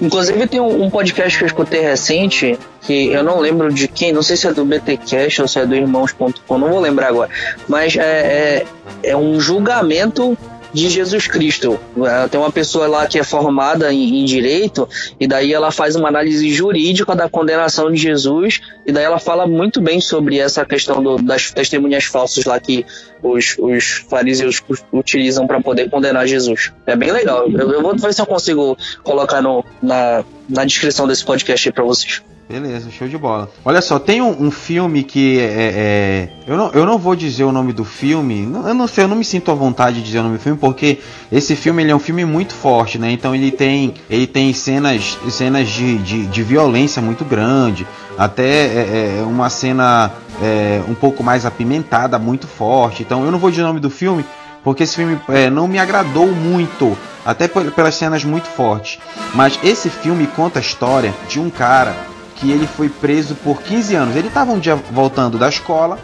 Inclusive 0.00 0.46
tem 0.46 0.60
um 0.60 0.88
podcast 0.88 1.36
que 1.36 1.44
eu 1.44 1.48
escutei 1.48 1.80
recente, 1.80 2.58
que 2.82 3.08
eu 3.08 3.24
não 3.24 3.40
lembro 3.40 3.72
de 3.72 3.88
quem, 3.88 4.12
não 4.12 4.22
sei 4.22 4.36
se 4.36 4.46
é 4.46 4.52
do 4.52 4.64
BTcast 4.64 5.42
ou 5.42 5.48
se 5.48 5.58
é 5.58 5.66
do 5.66 5.74
Irmãos.com, 5.74 6.58
não 6.58 6.68
vou 6.68 6.80
lembrar 6.80 7.08
agora. 7.08 7.30
Mas 7.66 7.96
é, 7.96 8.64
é, 9.02 9.10
é 9.10 9.16
um 9.16 9.40
julgamento 9.40 10.38
de 10.72 10.88
Jesus 10.88 11.26
Cristo. 11.26 11.78
É, 12.04 12.28
tem 12.28 12.40
uma 12.40 12.52
pessoa 12.52 12.86
lá 12.86 13.06
que 13.06 13.18
é 13.18 13.24
formada 13.24 13.92
em, 13.92 14.20
em, 14.20 14.24
direito 14.24 14.88
e 15.18 15.26
daí 15.26 15.52
ela 15.52 15.70
faz 15.70 15.96
uma 15.96 16.08
análise 16.08 16.50
jurídica 16.50 17.14
da 17.14 17.28
condenação 17.28 17.90
de 17.90 17.96
Jesus 17.96 18.60
e 18.86 18.92
daí 18.92 19.04
ela 19.04 19.18
fala 19.18 19.46
muito 19.46 19.80
bem 19.80 20.00
sobre 20.00 20.38
essa 20.38 20.64
questão 20.64 21.02
do, 21.02 21.16
das 21.16 21.50
testemunhas 21.50 22.04
falsas 22.04 22.44
lá 22.44 22.58
que 22.60 22.84
os, 23.22 23.56
os 23.58 24.04
fariseus 24.08 24.62
utilizam 24.92 25.46
para 25.46 25.60
poder 25.60 25.90
condenar 25.90 26.26
Jesus. 26.26 26.72
É 26.86 26.94
bem 26.94 27.10
legal. 27.10 27.48
Eu, 27.48 27.72
eu, 27.72 27.82
vou 27.82 27.96
ver 27.96 28.12
se 28.12 28.20
eu 28.20 28.26
consigo 28.26 28.76
colocar 29.02 29.42
no, 29.42 29.64
na, 29.82 30.24
na 30.48 30.64
descrição 30.64 31.06
desse 31.06 31.24
podcast 31.24 31.68
aí 31.68 31.72
para 31.72 31.84
vocês. 31.84 32.22
Beleza, 32.48 32.90
show 32.90 33.06
de 33.06 33.18
bola. 33.18 33.50
Olha 33.62 33.82
só, 33.82 33.98
tem 33.98 34.22
um, 34.22 34.44
um 34.44 34.50
filme 34.50 35.02
que 35.02 35.38
é, 35.38 35.42
é, 35.42 35.48
é, 35.48 36.28
eu, 36.46 36.56
não, 36.56 36.70
eu 36.70 36.86
não 36.86 36.96
vou 36.96 37.14
dizer 37.14 37.44
o 37.44 37.52
nome 37.52 37.74
do 37.74 37.84
filme. 37.84 38.42
eu 38.42 38.74
não 38.74 38.88
sei, 38.88 39.04
eu 39.04 39.08
não 39.08 39.16
me 39.16 39.24
sinto 39.24 39.50
à 39.50 39.54
vontade 39.54 39.96
de 39.96 40.02
dizer 40.02 40.20
o 40.20 40.22
nome 40.22 40.38
do 40.38 40.42
filme 40.42 40.58
porque 40.58 40.98
esse 41.30 41.54
filme 41.54 41.82
ele 41.82 41.90
é 41.90 41.94
um 41.94 41.98
filme 41.98 42.24
muito 42.24 42.54
forte, 42.54 42.98
né? 42.98 43.10
Então 43.10 43.34
ele 43.34 43.50
tem 43.50 43.92
ele 44.08 44.26
tem 44.26 44.54
cenas 44.54 45.18
cenas 45.28 45.68
de, 45.68 45.98
de, 45.98 46.26
de 46.26 46.42
violência 46.42 47.02
muito 47.02 47.22
grande, 47.22 47.86
até 48.16 48.48
é, 48.48 49.18
é 49.18 49.22
uma 49.24 49.50
cena 49.50 50.10
é, 50.42 50.80
um 50.88 50.94
pouco 50.94 51.22
mais 51.22 51.44
apimentada, 51.44 52.18
muito 52.18 52.46
forte. 52.46 53.02
Então 53.02 53.26
eu 53.26 53.30
não 53.30 53.38
vou 53.38 53.50
dizer 53.50 53.62
o 53.62 53.66
nome 53.66 53.80
do 53.80 53.90
filme 53.90 54.24
porque 54.64 54.84
esse 54.84 54.96
filme 54.96 55.20
é, 55.28 55.50
não 55.50 55.68
me 55.68 55.78
agradou 55.78 56.28
muito, 56.28 56.96
até 57.26 57.46
pelas 57.46 57.94
cenas 57.94 58.24
muito 58.24 58.48
fortes. 58.48 58.98
Mas 59.34 59.58
esse 59.62 59.90
filme 59.90 60.26
conta 60.28 60.58
a 60.58 60.62
história 60.62 61.14
de 61.28 61.38
um 61.38 61.50
cara 61.50 61.94
que 62.38 62.50
ele 62.50 62.66
foi 62.66 62.88
preso 62.88 63.34
por 63.34 63.62
15 63.62 63.94
anos. 63.94 64.16
Ele 64.16 64.28
estava 64.28 64.52
um 64.52 64.58
dia 64.58 64.76
voltando 64.76 65.38
da 65.38 65.48
escola 65.48 65.98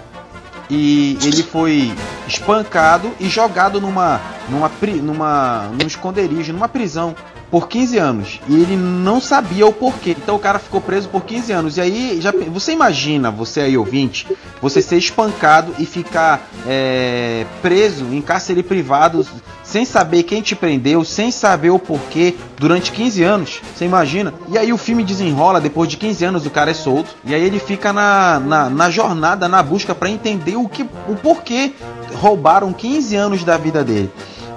e 0.68 1.18
ele 1.22 1.42
foi 1.42 1.92
espancado 2.26 3.12
e 3.20 3.28
jogado 3.28 3.80
numa 3.80 4.20
numa 4.48 4.70
numa 5.02 5.70
num 5.78 5.86
esconderijo, 5.86 6.52
numa 6.52 6.68
prisão 6.68 7.14
por 7.54 7.68
15 7.68 7.98
anos 7.98 8.40
e 8.48 8.54
ele 8.60 8.76
não 8.76 9.20
sabia 9.20 9.64
o 9.64 9.72
porquê. 9.72 10.16
Então 10.20 10.34
o 10.34 10.40
cara 10.40 10.58
ficou 10.58 10.80
preso 10.80 11.08
por 11.08 11.22
15 11.22 11.52
anos. 11.52 11.76
E 11.76 11.80
aí, 11.80 12.18
já, 12.20 12.32
você 12.48 12.72
imagina, 12.72 13.30
você 13.30 13.60
aí 13.60 13.78
ouvinte, 13.78 14.26
você 14.60 14.82
ser 14.82 14.96
espancado 14.96 15.72
e 15.78 15.86
ficar 15.86 16.48
é, 16.66 17.46
preso 17.62 18.06
em 18.06 18.20
cárcere 18.20 18.60
privado 18.60 19.24
sem 19.62 19.84
saber 19.84 20.24
quem 20.24 20.42
te 20.42 20.56
prendeu, 20.56 21.04
sem 21.04 21.30
saber 21.30 21.70
o 21.70 21.78
porquê, 21.78 22.34
durante 22.58 22.90
15 22.90 23.22
anos. 23.22 23.60
Você 23.72 23.84
imagina? 23.84 24.34
E 24.48 24.58
aí 24.58 24.72
o 24.72 24.76
filme 24.76 25.04
desenrola, 25.04 25.60
depois 25.60 25.88
de 25.88 25.96
15 25.96 26.24
anos 26.24 26.46
o 26.46 26.50
cara 26.50 26.72
é 26.72 26.74
solto. 26.74 27.14
E 27.24 27.32
aí 27.32 27.42
ele 27.44 27.60
fica 27.60 27.92
na, 27.92 28.40
na, 28.40 28.68
na 28.68 28.90
jornada, 28.90 29.48
na 29.48 29.62
busca 29.62 29.94
para 29.94 30.10
entender 30.10 30.56
o, 30.56 30.68
que, 30.68 30.82
o 30.82 31.14
porquê 31.14 31.72
roubaram 32.14 32.72
15 32.72 33.14
anos 33.14 33.44
da 33.44 33.56
vida 33.56 33.84
dele. 33.84 34.10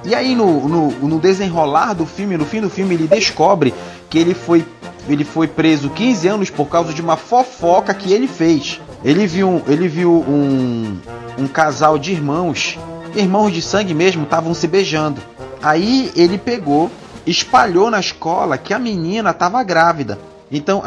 E 0.08 0.16
aí 0.16 0.34
no, 0.34 0.70
no, 0.70 0.90
no, 0.90 1.20
desenrolar 1.20 1.94
do 1.94 2.06
filme, 2.06 2.38
no 2.38 2.46
fim 2.46 2.62
do 2.62 2.70
filme, 2.70 2.96
ele 2.96 3.08
descobre 3.10 3.74
que 4.10 4.18
ele 4.18 4.34
foi, 4.34 4.66
ele 5.10 5.26
foi 5.26 5.50
preso 5.50 5.90
15 5.90 6.28
anos 6.30 6.50
por 6.50 6.68
causa 6.70 6.94
de 6.94 7.02
uma 7.02 7.18
fofoca 7.18 7.94
que 7.94 8.14
ele 8.14 8.26
fez. 8.26 8.80
Ele 9.04 9.28
viu, 9.28 9.62
ele 9.68 9.86
viu 9.90 10.14
um, 10.14 10.98
um 11.38 11.46
casal 11.46 12.00
de 12.00 12.14
irmãos, 12.14 12.80
irmãos 13.18 13.52
de 13.52 13.62
sangue 13.62 13.94
mesmo, 13.94 14.24
estavam 14.24 14.54
se 14.54 14.66
beijando. 14.66 15.22
Aí 15.62 16.10
ele 16.16 16.38
pegou, 16.38 16.90
espalhou 17.26 17.92
na 17.92 18.00
escola 18.00 18.58
que 18.58 18.74
a 18.74 18.80
menina 18.80 19.32
estava 19.32 19.62
grávida. 19.62 20.18
Então 20.50 20.82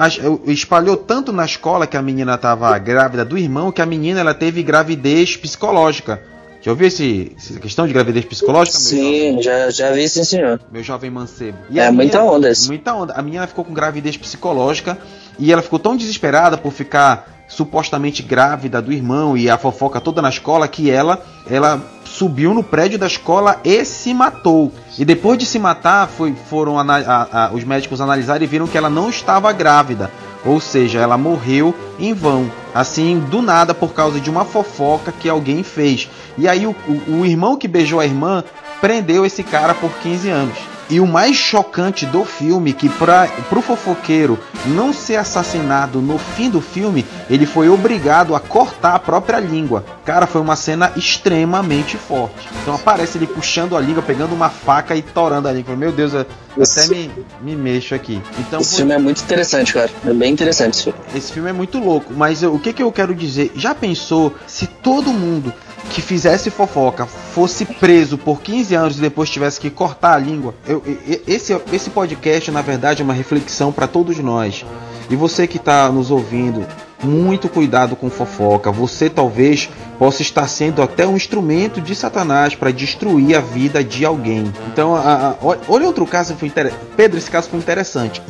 espalhou 0.47 0.97
tanto 0.97 1.31
na 1.31 1.45
escola 1.45 1.87
que 1.87 1.99
a 1.99 2.01
menina 2.01 2.37
estava 2.37 2.77
grávida 2.79 3.23
do 3.23 3.37
irmão 3.37 3.71
que 3.71 3.83
a 3.83 3.87
menina 3.87 4.21
ela 4.21 4.33
teve 4.33 4.63
gravidez 4.63 5.37
psicológica. 5.37 6.23
Já 6.61 6.71
ouviu 6.73 6.89
esse, 6.89 7.33
essa 7.37 7.59
questão 7.59 7.87
de 7.87 7.93
gravidez 7.93 8.25
psicológica? 8.25 8.77
Sim, 8.77 9.41
já, 9.41 9.71
já 9.71 9.93
vi 9.93 10.07
sim, 10.09 10.25
senhor. 10.25 10.61
Meu 10.71 10.83
jovem 10.83 11.11
mancebo. 11.11 11.57
E 11.71 11.81
é 11.81 11.91
muita 11.91 12.23
onda 12.23 12.51
isso. 12.51 12.69
Muita 12.69 12.95
onda. 12.95 13.15
A 13.15 13.23
menina 13.23 13.47
ficou 13.47 13.65
com 13.65 13.73
gravidez 13.73 14.17
psicológica 14.17 14.99
e 15.39 15.51
ela 15.51 15.63
ficou 15.63 15.79
tão 15.79 15.97
desesperada 15.97 16.59
por 16.59 16.73
ficar 16.73 17.41
supostamente 17.49 18.23
grávida 18.23 18.81
do 18.81 18.93
irmão 18.93 19.37
e 19.37 19.51
a 19.51 19.59
fofoca 19.59 20.01
toda 20.01 20.23
na 20.23 20.29
escola 20.29 20.69
que 20.69 20.91
ela, 20.91 21.21
ela 21.51 21.83
subiu 22.05 22.55
no 22.55 22.63
prédio 22.63 22.99
da 22.99 23.07
escola 23.07 23.59
e 23.65 23.85
se 23.85 24.13
matou. 24.15 24.73
E 24.99 25.05
depois 25.05 25.39
de 25.39 25.47
se 25.47 25.59
matar, 25.59 26.09
foi, 26.09 26.35
foram 26.49 26.79
a, 26.79 26.85
a, 26.85 27.51
os 27.53 27.65
médicos 27.65 28.01
analisar 28.01 28.41
e 28.43 28.47
viram 28.47 28.67
que 28.67 28.79
ela 28.79 28.91
não 28.91 29.09
estava 29.09 29.53
grávida. 29.53 30.11
Ou 30.45 30.61
seja, 30.61 31.01
ela 31.01 31.19
morreu 31.19 31.75
em 31.99 32.15
vão, 32.15 32.51
assim, 32.75 33.19
do 33.19 33.43
nada, 33.43 33.75
por 33.75 33.93
causa 33.93 34.21
de 34.21 34.31
uma 34.31 34.45
fofoca 34.45 35.13
que 35.13 35.29
alguém 35.29 35.63
fez. 35.63 36.09
E 36.39 36.49
aí 36.49 36.67
o, 36.67 36.75
o, 36.89 37.21
o 37.21 37.27
irmão 37.27 37.57
que 37.57 37.69
beijou 37.69 38.01
a 38.01 38.07
irmã 38.07 38.43
prendeu 38.81 39.27
esse 39.27 39.43
cara 39.43 39.75
por 39.75 39.91
15 39.99 40.29
anos. 40.31 40.70
E 40.91 40.99
o 40.99 41.07
mais 41.07 41.37
chocante 41.37 42.05
do 42.05 42.25
filme, 42.25 42.73
que 42.73 42.89
para 42.89 43.29
o 43.53 43.63
fofoqueiro 43.63 44.37
não 44.67 44.93
ser 44.93 45.17
assassinado 45.17 46.01
no 46.01 46.19
fim 46.19 46.51
do 46.51 46.61
filme, 46.61 47.07
ele 47.29 47.47
foi 47.47 47.69
obrigado 47.69 48.35
a 48.35 48.41
cortar 48.41 48.97
a 48.97 48.99
própria 48.99 49.39
língua. 49.39 49.85
Cara, 50.05 50.27
foi 50.27 50.41
uma 50.41 50.57
cena 50.57 50.93
extremamente 50.97 51.97
forte. 51.97 52.49
Então 52.61 52.75
aparece 52.75 53.19
ele 53.19 53.29
puxando 53.29 53.77
a 53.77 53.81
língua, 53.81 54.03
pegando 54.03 54.35
uma 54.35 54.51
faca 54.51 54.97
e 54.97 55.03
torando 55.03 55.47
a 55.47 55.53
língua. 55.53 55.77
Meu 55.77 55.93
Deus, 55.93 56.13
eu 56.13 56.27
esse... 56.59 56.81
até 56.81 56.89
me, 56.89 57.11
me 57.41 57.55
mexo 57.55 57.95
aqui. 57.95 58.21
Então, 58.41 58.61
esse 58.61 58.77
filme 58.77 58.93
é 58.93 58.99
muito 58.99 59.23
interessante, 59.23 59.73
cara. 59.73 59.91
É 60.05 60.13
bem 60.13 60.33
interessante 60.33 60.75
esse 60.75 60.83
filme. 60.85 60.99
Esse 61.15 61.33
filme 61.33 61.51
é 61.51 61.53
muito 61.53 61.79
louco, 61.79 62.13
mas 62.13 62.43
eu, 62.43 62.53
o 62.53 62.59
que, 62.59 62.73
que 62.73 62.83
eu 62.83 62.91
quero 62.91 63.15
dizer? 63.15 63.53
Já 63.55 63.77
pensou 63.77 64.35
se 64.47 64.67
todo 64.67 65.13
mundo 65.13 65.53
que 65.91 66.01
fizesse 66.01 66.51
fofoca 66.51 67.05
fosse 67.05 67.65
preso 67.65 68.17
por 68.17 68.41
15 68.41 68.75
anos 68.75 68.99
e 68.99 69.01
depois 69.01 69.29
tivesse 69.29 69.61
que 69.61 69.69
cortar 69.69 70.15
a 70.15 70.19
língua. 70.19 70.55
Eu, 70.67 70.83
esse, 71.27 71.61
esse 71.73 71.91
podcast, 71.91 72.51
na 72.51 72.63
verdade, 72.63 73.03
é 73.03 73.05
uma 73.05 73.13
reflexão 73.13 73.73
para 73.73 73.87
todos 73.87 74.19
nós. 74.19 74.65
E 75.11 75.17
você 75.17 75.47
que 75.47 75.57
está 75.57 75.91
nos 75.91 76.11
ouvindo, 76.11 76.65
muito 77.03 77.49
cuidado 77.49 77.97
com 77.97 78.09
fofoca. 78.09 78.71
Você 78.71 79.11
talvez 79.11 79.69
possa 79.99 80.23
estar 80.23 80.47
sendo 80.47 80.83
até 80.83 81.07
um 81.07 81.17
instrumento 81.17 81.81
de 81.81 81.95
Satanás 81.95 82.55
para 82.55 82.71
destruir 82.71 83.37
a 83.37 83.41
vida 83.41 83.83
de 83.83 84.05
alguém. 84.05 84.53
Então, 84.73 84.95
a, 84.95 85.31
a, 85.31 85.35
olha 85.41 85.87
outro 85.87 86.07
caso 86.07 86.37
foi 86.37 86.51
Pedro, 86.97 87.19
esse 87.19 87.31
caso 87.31 87.49
foi 87.49 87.59
interessante. 87.59 88.23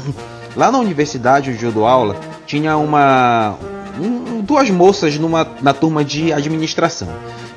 Lá 0.57 0.73
na 0.73 0.79
universidade 0.79 1.51
onde 1.51 1.65
eu 1.65 1.71
dou 1.71 1.87
aula, 1.87 2.17
tinha 2.47 2.77
uma 2.77 3.57
um, 4.01 4.41
duas 4.41 4.71
moças 4.71 5.19
numa, 5.19 5.47
na 5.61 5.73
turma 5.73 6.05
de 6.05 6.33
administração. 6.33 7.09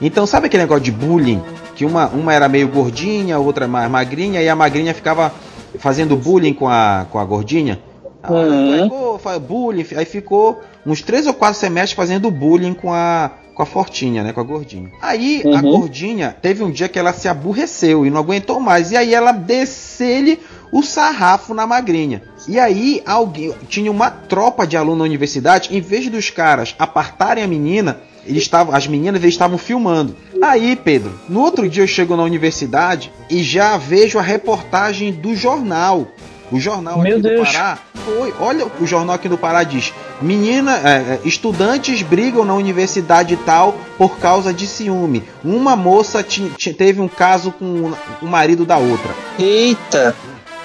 Então, 0.01 0.25
sabe 0.25 0.47
aquele 0.47 0.63
negócio 0.63 0.83
de 0.83 0.91
bullying? 0.91 1.41
Que 1.75 1.85
uma, 1.85 2.07
uma 2.07 2.33
era 2.33 2.47
meio 2.47 2.67
gordinha, 2.67 3.39
outra 3.39 3.67
mais 3.67 3.89
magrinha, 3.89 4.41
e 4.41 4.49
a 4.49 4.55
magrinha 4.55 4.93
ficava 4.93 5.33
fazendo 5.79 6.15
bullying 6.15 6.53
com 6.53 6.67
a, 6.67 7.05
com 7.09 7.17
a 7.17 7.25
gordinha. 7.25 7.79
Uhum. 8.29 8.83
Ficou, 8.83 9.39
bullying, 9.39 9.85
aí 9.97 10.05
ficou 10.05 10.61
uns 10.85 11.01
três 11.01 11.27
ou 11.27 11.33
quatro 11.33 11.59
semestres 11.59 11.93
fazendo 11.93 12.31
bullying 12.31 12.73
com 12.73 12.93
a, 12.93 13.31
com 13.53 13.61
a 13.61 13.65
fortinha, 13.65 14.23
né? 14.23 14.31
Com 14.31 14.39
a 14.39 14.43
gordinha. 14.43 14.91
Aí 15.01 15.41
uhum. 15.43 15.57
a 15.57 15.61
gordinha 15.61 16.35
teve 16.41 16.63
um 16.63 16.71
dia 16.71 16.87
que 16.87 16.97
ela 16.97 17.11
se 17.11 17.27
aborreceu 17.27 18.05
e 18.05 18.09
não 18.09 18.19
aguentou 18.19 18.59
mais. 18.59 18.91
E 18.91 18.97
aí 18.97 19.13
ela 19.13 19.31
desceu-lhe 19.31 20.39
o 20.73 20.81
sarrafo 20.81 21.53
na 21.53 21.67
magrinha. 21.67 22.23
E 22.47 22.59
aí 22.59 23.01
alguém 23.05 23.53
tinha 23.69 23.91
uma 23.91 24.09
tropa 24.09 24.65
de 24.65 24.75
alunos 24.75 24.97
na 24.97 25.05
universidade, 25.05 25.69
em 25.71 25.79
vez 25.79 26.09
dos 26.09 26.31
caras 26.31 26.75
apartarem 26.79 27.43
a 27.43 27.47
menina, 27.47 27.99
eles 28.25 28.41
estavam, 28.41 28.73
as 28.73 28.87
meninas 28.87 29.21
eles 29.21 29.35
estavam 29.35 29.57
filmando. 29.57 30.15
Aí, 30.41 30.75
Pedro, 30.75 31.13
no 31.29 31.41
outro 31.41 31.69
dia 31.69 31.83
eu 31.83 31.87
chego 31.87 32.17
na 32.17 32.23
universidade 32.23 33.11
e 33.29 33.43
já 33.43 33.77
vejo 33.77 34.17
a 34.17 34.21
reportagem 34.21 35.13
do 35.13 35.35
jornal. 35.35 36.07
O 36.51 36.59
jornal 36.59 36.99
Meu 36.99 37.13
aqui 37.13 37.21
Deus. 37.21 37.47
do 37.47 37.53
Pará 37.53 37.79
foi, 38.05 38.33
olha, 38.39 38.67
o 38.79 38.85
jornal 38.85 39.15
aqui 39.15 39.29
do 39.29 39.37
Pará 39.37 39.63
diz: 39.63 39.93
menina, 40.21 40.77
é, 40.77 40.89
é 40.89 41.19
estudantes 41.23 42.01
brigam 42.01 42.45
na 42.45 42.53
universidade 42.53 43.37
tal 43.37 43.75
por 43.97 44.17
causa 44.17 44.53
de 44.53 44.67
ciúme. 44.67 45.23
Uma 45.43 45.75
moça 45.75 46.23
teve 46.77 47.01
um 47.01 47.07
caso 47.07 47.51
com 47.51 47.93
o 48.21 48.27
marido 48.27 48.65
da 48.65 48.77
outra. 48.77 49.13
Eita! 49.39 50.15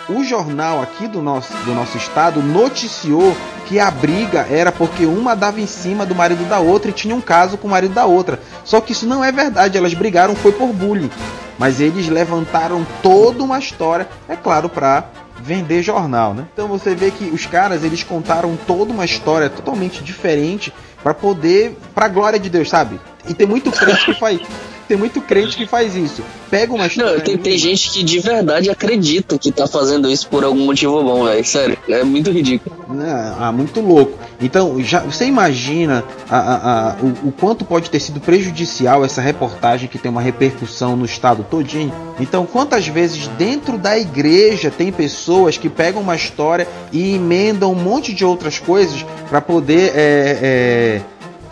O 0.08 0.24
jornal 0.24 0.80
aqui 0.80 1.06
do 1.06 1.20
nosso, 1.20 1.52
do 1.64 1.74
nosso 1.74 1.98
estado 1.98 2.42
noticiou 2.42 3.36
que 3.66 3.78
a 3.78 3.90
briga 3.90 4.46
era 4.50 4.72
porque 4.72 5.04
uma 5.04 5.36
dava 5.36 5.60
em 5.60 5.66
cima 5.66 6.06
do 6.06 6.14
marido 6.14 6.48
da 6.48 6.58
outra 6.58 6.90
e 6.90 6.94
tinha 6.94 7.14
um 7.14 7.20
caso 7.20 7.58
com 7.58 7.68
o 7.68 7.70
marido 7.70 7.92
da 7.92 8.06
outra. 8.06 8.40
Só 8.64 8.80
que 8.80 8.92
isso 8.92 9.06
não 9.06 9.22
é 9.22 9.30
verdade, 9.30 9.76
elas 9.76 9.92
brigaram 9.92 10.34
foi 10.34 10.52
por 10.52 10.72
bullying. 10.72 11.10
Mas 11.58 11.78
eles 11.78 12.08
levantaram 12.08 12.86
toda 13.02 13.42
uma 13.44 13.58
história, 13.58 14.08
é 14.26 14.34
claro, 14.34 14.70
para 14.70 15.04
vender 15.42 15.82
jornal, 15.82 16.32
né? 16.32 16.46
Então 16.54 16.68
você 16.68 16.94
vê 16.94 17.10
que 17.10 17.24
os 17.24 17.44
caras 17.44 17.84
eles 17.84 18.02
contaram 18.02 18.56
toda 18.66 18.90
uma 18.90 19.04
história 19.04 19.50
totalmente 19.50 20.02
diferente 20.02 20.72
para 21.02 21.12
poder, 21.12 21.76
para 21.94 22.08
glória 22.08 22.38
de 22.38 22.48
Deus, 22.48 22.70
sabe? 22.70 22.98
E 23.28 23.34
tem 23.34 23.46
muito 23.46 23.70
crente 23.70 24.06
que 24.06 24.14
faz 24.14 24.40
tem 24.88 24.96
muito 24.96 25.20
crente 25.20 25.56
que 25.56 25.66
faz 25.66 25.94
isso. 25.94 26.24
Pega 26.50 26.72
uma 26.72 26.86
história. 26.86 27.18
Não, 27.18 27.20
tem, 27.20 27.36
tem 27.36 27.58
gente 27.58 27.90
que 27.90 28.02
de 28.02 28.18
verdade 28.18 28.70
acredita 28.70 29.38
que 29.38 29.52
tá 29.52 29.66
fazendo 29.66 30.10
isso 30.10 30.26
por 30.28 30.42
algum 30.42 30.64
motivo 30.64 31.02
bom, 31.02 31.24
velho. 31.24 31.44
Sério. 31.44 31.78
É 31.86 32.02
muito 32.02 32.30
ridículo. 32.30 32.74
É, 33.02 33.34
ah, 33.38 33.52
muito 33.52 33.80
louco. 33.80 34.18
Então, 34.40 34.82
já, 34.82 35.00
você 35.00 35.26
imagina 35.26 36.02
a, 36.30 36.38
a, 36.38 36.90
a, 36.92 36.96
o, 37.02 37.28
o, 37.28 37.32
quanto 37.32 37.64
pode 37.64 37.90
ter 37.90 38.00
sido 38.00 38.18
prejudicial 38.18 39.04
essa 39.04 39.20
reportagem 39.20 39.88
que 39.88 39.98
tem 39.98 40.10
uma 40.10 40.22
repercussão 40.22 40.96
no 40.96 41.04
estado 41.04 41.44
todinho? 41.50 41.92
Então, 42.18 42.46
quantas 42.46 42.88
vezes 42.88 43.28
dentro 43.36 43.76
da 43.76 43.98
igreja 43.98 44.70
tem 44.70 44.90
pessoas 44.90 45.58
que 45.58 45.68
pegam 45.68 46.00
uma 46.00 46.16
história 46.16 46.66
e 46.90 47.16
emendam 47.16 47.72
um 47.72 47.76
monte 47.76 48.14
de 48.14 48.24
outras 48.24 48.58
coisas 48.58 49.04
para 49.28 49.40
poder. 49.40 49.92
É, 49.94 50.38
é, 50.40 51.00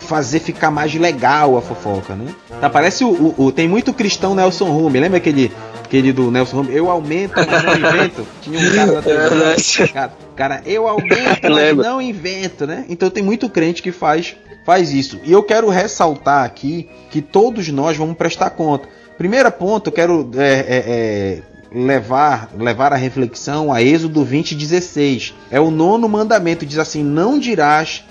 fazer 0.07 0.39
ficar 0.39 0.71
mais 0.71 0.93
legal 0.95 1.57
a 1.57 1.61
fofoca, 1.61 2.15
né? 2.15 2.33
Tá, 2.61 2.69
parece 2.69 3.03
o, 3.03 3.09
o, 3.09 3.45
o 3.45 3.51
tem 3.51 3.67
muito 3.67 3.93
cristão 3.93 4.33
Nelson 4.33 4.65
Rumi, 4.65 4.99
lembra 4.99 5.17
aquele 5.17 5.51
aquele 5.83 6.13
do 6.13 6.31
Nelson 6.31 6.57
Rumi? 6.57 6.73
Eu 6.73 6.89
aumento, 6.89 7.33
mas 7.35 7.63
não 7.63 7.75
invento. 7.75 8.27
Tinha 8.41 8.59
um 8.59 8.73
cara 8.73 8.91
da 8.93 9.01
televisão, 9.01 9.87
cara, 9.87 10.11
cara, 10.35 10.61
eu 10.65 10.87
aumento, 10.87 11.49
mas 11.49 11.77
não 11.77 12.01
invento, 12.01 12.65
né? 12.65 12.85
Então 12.87 13.09
tem 13.09 13.21
muito 13.21 13.49
crente 13.49 13.83
que 13.83 13.91
faz 13.91 14.35
faz 14.65 14.93
isso. 14.93 15.19
E 15.23 15.31
eu 15.31 15.43
quero 15.43 15.69
ressaltar 15.69 16.45
aqui 16.45 16.89
que 17.09 17.21
todos 17.21 17.67
nós 17.69 17.97
vamos 17.97 18.17
prestar 18.17 18.49
conta. 18.51 18.87
Primeiro 19.17 19.51
ponto, 19.51 19.87
eu 19.89 19.93
quero 19.93 20.29
é, 20.35 20.43
é, 20.43 20.83
é, 20.87 21.41
levar 21.71 22.49
levar 22.57 22.93
a 22.93 22.95
reflexão 22.97 23.73
a 23.73 23.81
Êxodo 23.81 24.25
20:16. 24.25 25.33
É 25.51 25.59
o 25.59 25.69
nono 25.69 26.07
mandamento, 26.07 26.65
diz 26.65 26.77
assim: 26.77 27.03
Não 27.03 27.37
dirás 27.37 28.03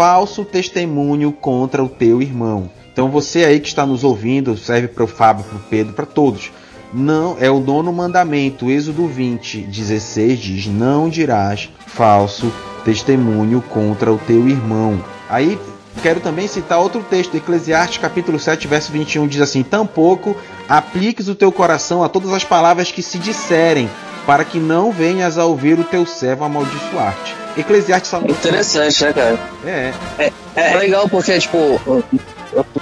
falso 0.00 0.46
testemunho 0.46 1.30
contra 1.30 1.84
o 1.84 1.88
teu 1.88 2.22
irmão. 2.22 2.70
Então 2.90 3.10
você 3.10 3.44
aí 3.44 3.60
que 3.60 3.68
está 3.68 3.84
nos 3.84 4.02
ouvindo, 4.02 4.56
serve 4.56 4.88
para 4.88 5.04
o 5.04 5.06
Fábio, 5.06 5.44
para 5.44 5.58
o 5.58 5.60
Pedro, 5.68 5.92
para 5.92 6.06
todos. 6.06 6.50
Não 6.90 7.36
é 7.38 7.50
o 7.50 7.60
nono 7.60 7.92
mandamento, 7.92 8.70
Êxodo 8.70 9.06
20, 9.06 9.60
16 9.60 10.38
diz: 10.38 10.66
Não 10.68 11.10
dirás 11.10 11.68
falso 11.86 12.50
testemunho 12.82 13.62
contra 13.68 14.10
o 14.10 14.16
teu 14.16 14.48
irmão. 14.48 15.04
Aí 15.28 15.58
quero 16.02 16.20
também 16.20 16.48
citar 16.48 16.78
outro 16.78 17.02
texto, 17.02 17.36
Eclesiastes 17.36 17.98
capítulo 17.98 18.38
7, 18.38 18.66
verso 18.66 18.90
21, 18.90 19.28
diz 19.28 19.42
assim: 19.42 19.62
Tampouco 19.62 20.34
apliques 20.66 21.28
o 21.28 21.34
teu 21.34 21.52
coração 21.52 22.02
a 22.02 22.08
todas 22.08 22.32
as 22.32 22.42
palavras 22.42 22.90
que 22.90 23.02
se 23.02 23.18
disserem, 23.18 23.90
para 24.26 24.44
que 24.44 24.58
não 24.58 24.92
venhas 24.92 25.38
a 25.38 25.44
ouvir 25.44 25.78
o 25.78 25.84
teu 25.84 26.06
servo 26.06 26.44
amaldiçoar-te. 26.44 27.34
Eclesiastes. 27.56 28.12
Interessante, 28.12 29.04
né, 29.04 29.12
cara? 29.12 29.38
É. 29.64 29.92
é. 30.18 30.32
É 30.54 30.76
legal 30.76 31.08
porque, 31.08 31.38
tipo, 31.38 31.80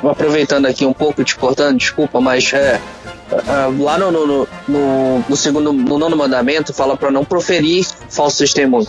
aproveitando 0.08 0.66
aqui 0.66 0.84
um 0.84 0.92
pouco, 0.92 1.22
te 1.24 1.36
cortando, 1.36 1.78
desculpa, 1.78 2.20
mas 2.20 2.52
é, 2.52 2.80
Uh, 3.30 3.82
lá 3.82 3.98
no, 3.98 4.10
no, 4.10 4.48
no, 4.66 5.24
no, 5.28 5.36
segundo, 5.36 5.70
no 5.70 5.98
nono 5.98 6.16
mandamento, 6.16 6.72
fala 6.72 6.96
para 6.96 7.10
não 7.10 7.26
proferir 7.26 7.86
falso 8.08 8.38
testemunho. 8.38 8.88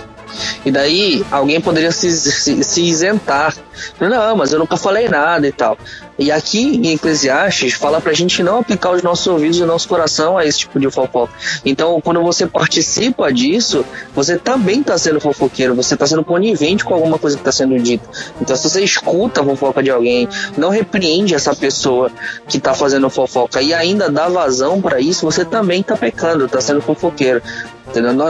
E 0.65 0.71
daí 0.71 1.25
alguém 1.29 1.59
poderia 1.59 1.91
se, 1.91 2.09
se, 2.09 2.63
se, 2.63 2.81
isentar. 2.81 3.53
Não, 3.99 4.37
mas 4.37 4.53
eu 4.53 4.59
nunca 4.59 4.77
falei 4.77 5.09
nada 5.09 5.45
e 5.45 5.51
tal. 5.51 5.77
E 6.19 6.31
aqui 6.31 6.75
em 6.75 6.91
Eclesiastes 6.93 7.73
fala 7.73 8.01
pra 8.01 8.11
gente 8.11 8.43
não 8.43 8.59
aplicar 8.59 8.91
os 8.91 9.01
nossos 9.01 9.25
ouvidos 9.25 9.57
e 9.57 9.63
o 9.63 9.65
nosso 9.65 9.87
coração 9.87 10.37
a 10.37 10.45
esse 10.45 10.59
tipo 10.59 10.77
de 10.77 10.91
fofoca. 10.91 11.33
Então, 11.65 12.01
quando 12.01 12.21
você 12.21 12.45
participa 12.45 13.31
disso, 13.31 13.85
você 14.13 14.37
também 14.37 14.81
está 14.81 14.97
sendo 14.97 15.21
fofoqueiro, 15.21 15.73
você 15.73 15.93
está 15.93 16.05
sendo 16.05 16.23
conivente 16.23 16.83
com 16.83 16.93
alguma 16.93 17.17
coisa 17.17 17.37
que 17.37 17.41
está 17.41 17.51
sendo 17.53 17.79
dita. 17.79 18.07
Então, 18.41 18.55
se 18.55 18.69
você 18.69 18.83
escuta 18.83 19.41
a 19.41 19.45
fofoca 19.45 19.81
de 19.81 19.89
alguém, 19.89 20.27
não 20.57 20.69
repreende 20.69 21.33
essa 21.33 21.55
pessoa 21.55 22.11
que 22.47 22.57
está 22.57 22.73
fazendo 22.73 23.09
fofoca 23.09 23.61
e 23.61 23.73
ainda 23.73 24.09
dá 24.09 24.27
vazão 24.27 24.81
para 24.81 24.99
isso, 24.99 25.25
você 25.25 25.45
também 25.45 25.79
está 25.79 25.95
pecando, 25.95 26.45
está 26.45 26.59
sendo 26.59 26.81
fofoqueiro. 26.81 27.41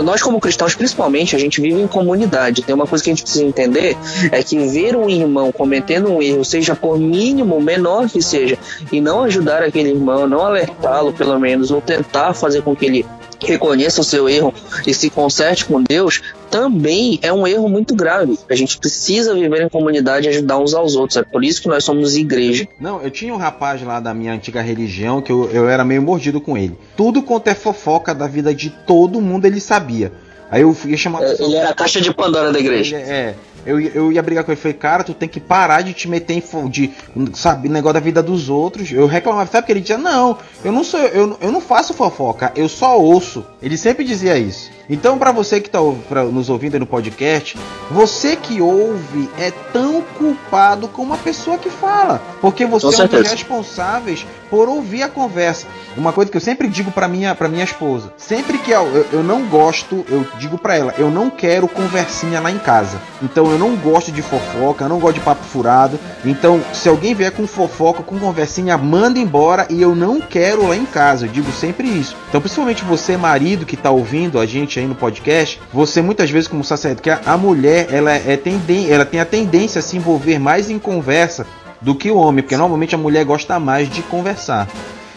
Nós, 0.05 0.21
como 0.21 0.39
cristãos, 0.39 0.73
principalmente, 0.73 1.35
a 1.35 1.39
gente 1.39 1.59
vive 1.59 1.81
em 1.81 1.87
comunidade. 1.87 2.61
Tem 2.61 2.73
uma 2.73 2.87
coisa 2.87 3.03
que 3.03 3.09
a 3.09 3.13
gente 3.13 3.23
precisa 3.23 3.43
entender: 3.43 3.97
é 4.31 4.41
que 4.41 4.57
ver 4.57 4.95
um 4.95 5.09
irmão 5.09 5.51
cometendo 5.51 6.09
um 6.09 6.21
erro, 6.21 6.45
seja 6.45 6.75
por 6.75 6.97
mínimo, 6.97 7.59
menor 7.79 8.09
que 8.09 8.21
seja, 8.21 8.57
e 8.91 8.99
não 8.99 9.23
ajudar 9.23 9.63
aquele 9.63 9.89
irmão, 9.89 10.27
não 10.27 10.45
alertá-lo, 10.45 11.13
pelo 11.13 11.39
menos, 11.39 11.71
ou 11.71 11.81
tentar 11.81 12.33
fazer 12.33 12.61
com 12.61 12.75
que 12.75 12.85
ele 12.85 13.05
reconheça 13.41 14.01
o 14.01 14.03
seu 14.03 14.27
erro 14.27 14.53
e 14.85 14.93
se 14.93 15.09
conserte 15.09 15.63
com 15.63 15.81
Deus, 15.81 16.21
também 16.51 17.19
é 17.21 17.31
um 17.31 17.47
erro 17.47 17.69
muito 17.69 17.95
grave. 17.95 18.37
A 18.49 18.55
gente 18.55 18.77
precisa 18.77 19.33
viver 19.33 19.61
em 19.61 19.69
comunidade 19.69 20.27
e 20.27 20.29
ajudar 20.29 20.57
uns 20.57 20.73
aos 20.73 20.95
outros. 20.95 21.15
É 21.15 21.23
por 21.23 21.41
isso 21.41 21.61
que 21.61 21.69
nós 21.69 21.85
somos 21.85 22.17
igreja. 22.17 22.67
Não, 22.77 23.01
eu 23.01 23.09
tinha 23.09 23.33
um 23.33 23.37
rapaz 23.37 23.81
lá 23.81 24.01
da 24.01 24.13
minha 24.13 24.33
antiga 24.33 24.61
religião 24.61 25.21
que 25.21 25.31
eu, 25.31 25.49
eu 25.51 25.69
era 25.69 25.85
meio 25.85 26.01
mordido 26.01 26.41
com 26.41 26.57
ele. 26.57 26.77
Tudo 26.97 27.23
quanto 27.23 27.47
é 27.47 27.55
fofoca 27.55 28.13
da 28.13 28.27
vida 28.27 28.53
de 28.53 28.69
todo 28.69 29.21
mundo 29.21 29.45
ele 29.45 29.61
sabia. 29.61 30.11
Aí 30.51 30.63
eu 30.63 30.73
fui 30.73 30.97
chamar. 30.97 31.21
É, 31.21 31.35
ele 31.39 31.55
era 31.55 31.69
a 31.69 31.73
caixa 31.73 32.01
de 32.01 32.11
Pandora 32.13 32.51
da 32.51 32.59
igreja. 32.59 32.97
Ele, 32.97 33.09
é. 33.09 33.35
Eu, 33.65 33.79
eu 33.79 34.11
ia 34.11 34.21
brigar 34.21 34.43
com 34.43 34.51
ele. 34.51 34.59
Falei, 34.59 34.77
cara, 34.77 35.03
tu 35.03 35.13
tem 35.13 35.29
que 35.29 35.39
parar 35.39 35.81
de 35.81 35.93
te 35.93 36.07
meter 36.07 36.33
em. 36.33 36.69
De, 36.69 36.91
sabe, 37.33 37.69
negócio 37.69 37.93
da 37.93 37.99
vida 37.99 38.23
dos 38.23 38.49
outros. 38.49 38.91
Eu 38.91 39.05
reclamava, 39.05 39.49
sabe? 39.51 39.63
Porque 39.63 39.73
ele 39.73 39.81
dizia, 39.81 39.97
não, 39.97 40.37
eu 40.63 40.71
não 40.71 40.83
sou. 40.83 40.99
Eu, 40.99 41.37
eu 41.41 41.51
não 41.51 41.61
faço 41.61 41.93
fofoca, 41.93 42.51
eu 42.55 42.67
só 42.69 42.99
ouço. 42.99 43.45
Ele 43.61 43.77
sempre 43.77 44.03
dizia 44.03 44.37
isso. 44.37 44.78
Então, 44.89 45.19
para 45.19 45.31
você 45.31 45.61
que 45.61 45.67
está 45.67 45.79
nos 46.23 46.49
ouvindo 46.49 46.73
aí 46.73 46.79
no 46.79 46.85
podcast, 46.87 47.55
você 47.91 48.35
que 48.35 48.59
ouve 48.59 49.29
é 49.37 49.51
tão 49.71 50.01
culpado 50.01 50.87
como 50.87 51.13
a 51.13 51.17
pessoa 51.17 51.59
que 51.59 51.69
fala, 51.69 52.19
porque 52.41 52.65
você 52.65 53.01
é 53.01 53.05
um 53.05 53.07
dos 53.07 53.31
responsáveis 53.31 54.25
por 54.49 54.67
ouvir 54.67 55.03
a 55.03 55.07
conversa. 55.07 55.67
Uma 55.95 56.11
coisa 56.11 56.31
que 56.31 56.37
eu 56.37 56.41
sempre 56.41 56.67
digo 56.67 56.91
para 56.91 57.07
minha 57.07 57.35
para 57.35 57.47
minha 57.47 57.63
esposa, 57.63 58.11
sempre 58.17 58.57
que 58.57 58.71
eu, 58.71 58.87
eu, 58.87 59.05
eu 59.13 59.23
não 59.23 59.43
gosto, 59.43 60.03
eu 60.09 60.25
digo 60.39 60.57
para 60.57 60.75
ela, 60.75 60.93
eu 60.97 61.11
não 61.11 61.29
quero 61.29 61.67
conversinha 61.67 62.39
lá 62.39 62.49
em 62.49 62.57
casa. 62.57 62.99
Então 63.21 63.51
eu 63.51 63.59
não 63.59 63.75
gosto 63.75 64.11
de 64.11 64.21
fofoca, 64.23 64.85
eu 64.85 64.89
não 64.89 64.99
gosto 64.99 65.15
de 65.15 65.21
papo 65.21 65.43
furado. 65.43 65.99
Então, 66.25 66.61
se 66.73 66.89
alguém 66.89 67.13
vier 67.13 67.31
com 67.31 67.45
fofoca, 67.45 68.01
com 68.01 68.17
conversinha, 68.17 68.77
manda 68.77 69.19
embora 69.19 69.67
e 69.69 69.81
eu 69.81 69.93
não 69.93 70.19
quero 70.19 70.67
lá 70.67 70.75
em 70.75 70.85
casa. 70.85 71.25
Eu 71.27 71.31
digo 71.31 71.51
sempre 71.51 71.87
isso. 71.87 72.15
Então, 72.29 72.41
principalmente 72.41 72.83
você, 72.83 73.17
marido, 73.17 73.65
que 73.65 73.75
está 73.75 73.91
ouvindo 73.91 74.39
a 74.39 74.45
gente 74.45 74.78
aí 74.79 74.87
no 74.87 74.95
podcast, 74.95 75.61
você 75.71 76.01
muitas 76.01 76.29
vezes 76.29 76.47
como 76.47 76.63
sacerdote, 76.63 77.03
que 77.03 77.09
a 77.09 77.37
mulher 77.37 77.87
ela 77.93 78.11
é 78.11 78.35
tenden 78.35 78.89
ela 78.89 79.05
tem 79.05 79.19
a 79.19 79.25
tendência 79.25 79.79
a 79.79 79.81
se 79.81 79.97
envolver 79.97 80.39
mais 80.39 80.69
em 80.69 80.79
conversa 80.79 81.45
do 81.81 81.95
que 81.95 82.09
o 82.09 82.17
homem, 82.17 82.43
porque 82.43 82.57
normalmente 82.57 82.95
a 82.95 82.97
mulher 82.97 83.23
gosta 83.23 83.59
mais 83.59 83.89
de 83.89 84.01
conversar. 84.01 84.67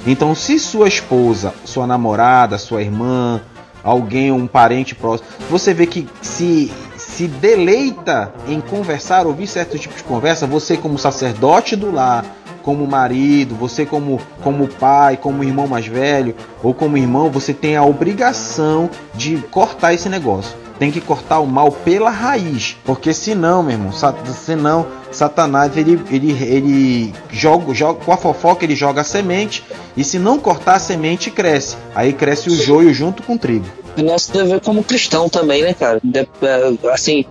Então, 0.06 0.34
se 0.34 0.58
sua 0.58 0.88
esposa, 0.88 1.54
sua 1.64 1.86
namorada, 1.86 2.58
sua 2.58 2.82
irmã, 2.82 3.40
alguém, 3.82 4.32
um 4.32 4.46
parente 4.46 4.94
próximo, 4.94 5.28
você 5.48 5.72
vê 5.72 5.86
que 5.86 6.08
se 6.20 6.72
se 6.96 7.26
deleita 7.26 8.32
em 8.48 8.60
conversar, 8.60 9.26
ouvir 9.26 9.46
certos 9.46 9.80
tipos 9.80 9.98
de 9.98 10.04
conversa, 10.04 10.46
você 10.46 10.76
como 10.76 10.98
sacerdote 10.98 11.76
do 11.76 11.90
lar, 11.90 12.24
como 12.62 12.86
marido, 12.86 13.54
você 13.54 13.84
como, 13.84 14.20
como 14.42 14.68
pai, 14.68 15.16
como 15.16 15.44
irmão 15.44 15.66
mais 15.66 15.86
velho 15.86 16.34
ou 16.62 16.72
como 16.72 16.96
irmão, 16.96 17.30
você 17.30 17.52
tem 17.52 17.76
a 17.76 17.84
obrigação 17.84 18.88
de 19.14 19.36
cortar 19.50 19.92
esse 19.94 20.08
negócio. 20.08 20.56
Tem 20.78 20.90
que 20.90 21.00
cortar 21.00 21.38
o 21.38 21.46
mal 21.46 21.70
pela 21.70 22.10
raiz, 22.10 22.76
porque 22.84 23.12
senão, 23.12 23.62
meu 23.62 23.72
irmão, 23.72 23.92
senão 24.34 24.86
Satanás 25.12 25.76
ele, 25.76 26.00
ele, 26.10 26.32
ele 26.42 27.14
joga, 27.30 27.72
joga 27.72 28.04
com 28.04 28.12
a 28.12 28.16
fofoca 28.16 28.64
ele 28.64 28.74
joga 28.74 29.02
a 29.02 29.04
semente 29.04 29.62
e 29.96 30.02
se 30.02 30.18
não 30.18 30.38
cortar 30.38 30.76
a 30.76 30.78
semente 30.80 31.30
cresce. 31.30 31.76
Aí 31.94 32.12
cresce 32.12 32.48
o 32.48 32.56
joio 32.56 32.92
junto 32.92 33.22
com 33.22 33.34
o 33.34 33.38
trigo. 33.38 33.66
E 33.96 34.02
nosso 34.02 34.32
dever 34.32 34.60
como 34.60 34.82
cristão 34.82 35.28
também, 35.28 35.62
né, 35.62 35.74
cara? 35.74 36.00
É, 36.42 36.90
assim, 36.92 37.26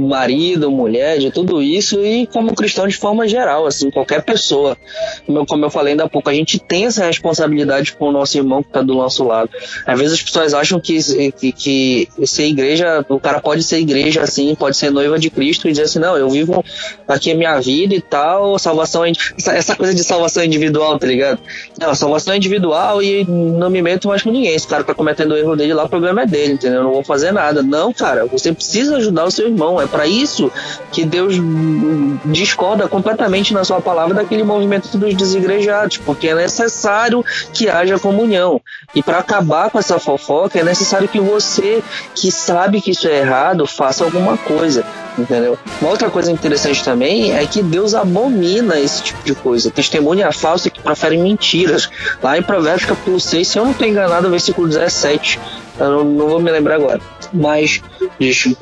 marido, 0.00 0.70
mulher, 0.70 1.18
de 1.18 1.30
tudo 1.30 1.62
isso 1.62 2.04
e 2.04 2.26
como 2.26 2.54
cristão 2.54 2.86
de 2.88 2.96
forma 2.96 3.26
geral, 3.28 3.66
assim, 3.66 3.90
qualquer 3.90 4.22
pessoa. 4.22 4.76
Como, 5.48 5.64
eu 5.64 5.70
falei 5.70 5.92
ainda 5.92 6.04
há 6.04 6.08
pouco, 6.08 6.28
a 6.28 6.34
gente 6.34 6.58
tem 6.58 6.86
essa 6.86 7.04
responsabilidade 7.04 7.92
com 7.94 8.08
o 8.08 8.12
nosso 8.12 8.36
irmão 8.36 8.62
que 8.62 8.68
está 8.68 8.82
do 8.82 8.94
nosso 8.94 9.24
lado. 9.24 9.50
Às 9.86 9.98
vezes 9.98 10.14
as 10.14 10.22
pessoas 10.22 10.54
acham 10.54 10.80
que, 10.80 10.98
que, 11.32 11.52
que 11.52 12.08
ser 12.24 12.46
igreja, 12.46 13.04
o 13.08 13.20
cara 13.20 13.40
pode 13.40 13.62
ser 13.62 13.78
igreja 13.78 14.22
assim, 14.22 14.54
pode 14.54 14.76
ser 14.76 14.90
noiva 14.90 15.18
de 15.18 15.30
Cristo 15.30 15.68
e 15.68 15.70
dizer 15.70 15.84
assim, 15.84 15.98
não, 15.98 16.16
eu 16.16 16.28
vivo 16.28 16.64
aqui 17.06 17.32
a 17.32 17.34
minha 17.34 17.58
vida 17.60 17.94
e 17.94 18.00
tal, 18.00 18.58
salvação, 18.58 19.04
essa, 19.04 19.52
essa 19.52 19.76
coisa 19.76 19.94
de 19.94 20.02
salvação 20.02 20.42
individual, 20.44 20.98
tá 20.98 21.06
ligado? 21.06 21.40
Não, 21.80 21.94
salvação 21.94 22.34
é 22.34 22.36
individual 22.36 23.02
e 23.02 23.24
não 23.24 23.70
me 23.70 23.82
meto 23.82 24.08
mais 24.08 24.22
com 24.22 24.30
ninguém. 24.30 24.58
Se 24.58 24.66
o 24.66 24.68
cara 24.68 24.84
tá 24.84 24.94
cometendo 24.94 25.32
o 25.32 25.36
erro 25.36 25.56
dele 25.56 25.74
lá, 25.74 25.84
o 25.84 25.88
problema 25.88 26.22
é 26.22 26.26
dele, 26.26 26.54
entendeu? 26.54 26.78
Eu 26.78 26.84
não 26.84 26.92
vou 26.92 27.04
fazer 27.04 27.32
nada. 27.32 27.62
Não, 27.62 27.92
cara, 27.92 28.26
você 28.26 28.52
precisa 28.52 28.96
ajudar 28.96 29.24
o 29.24 29.30
seu 29.30 29.46
irmão, 29.46 29.80
é 29.84 29.88
para 29.88 30.06
isso 30.06 30.50
que 30.92 31.04
Deus 31.04 31.34
discorda 32.24 32.88
completamente 32.88 33.52
na 33.52 33.64
sua 33.64 33.80
palavra 33.80 34.14
daquele 34.14 34.42
movimento 34.42 34.96
dos 34.96 35.14
desigrejados, 35.14 35.98
porque 35.98 36.28
é 36.28 36.34
necessário 36.34 37.24
que 37.52 37.68
haja 37.68 37.98
comunhão. 37.98 38.60
E 38.94 39.02
para 39.02 39.18
acabar 39.18 39.70
com 39.70 39.78
essa 39.78 39.98
fofoca, 39.98 40.58
é 40.58 40.64
necessário 40.64 41.08
que 41.08 41.20
você, 41.20 41.82
que 42.14 42.30
sabe 42.30 42.80
que 42.80 42.90
isso 42.90 43.08
é 43.08 43.20
errado, 43.20 43.66
faça 43.66 44.04
alguma 44.04 44.36
coisa. 44.36 44.84
Entendeu? 45.16 45.56
Uma 45.80 45.90
outra 45.90 46.10
coisa 46.10 46.30
interessante 46.32 46.82
também 46.82 47.36
é 47.36 47.46
que 47.46 47.62
Deus 47.62 47.94
abomina 47.94 48.78
esse 48.80 49.02
tipo 49.02 49.22
de 49.22 49.34
coisa. 49.34 49.70
Testemunha 49.70 50.32
falsa 50.32 50.68
que 50.68 50.80
profere 50.80 51.16
mentiras. 51.16 51.88
Lá 52.20 52.36
em 52.36 52.42
Provérbios 52.42 52.84
capítulo 52.84 53.20
6, 53.20 53.46
se 53.46 53.58
eu 53.58 53.64
não 53.64 53.70
estou 53.70 53.86
enganado, 53.86 54.28
versículo 54.28 54.66
17. 54.66 55.38
Eu 55.78 55.90
não, 55.90 56.04
não 56.04 56.28
vou 56.28 56.40
me 56.40 56.50
lembrar 56.50 56.76
agora 56.76 57.00
mas 57.34 57.82
deixa 58.18 58.56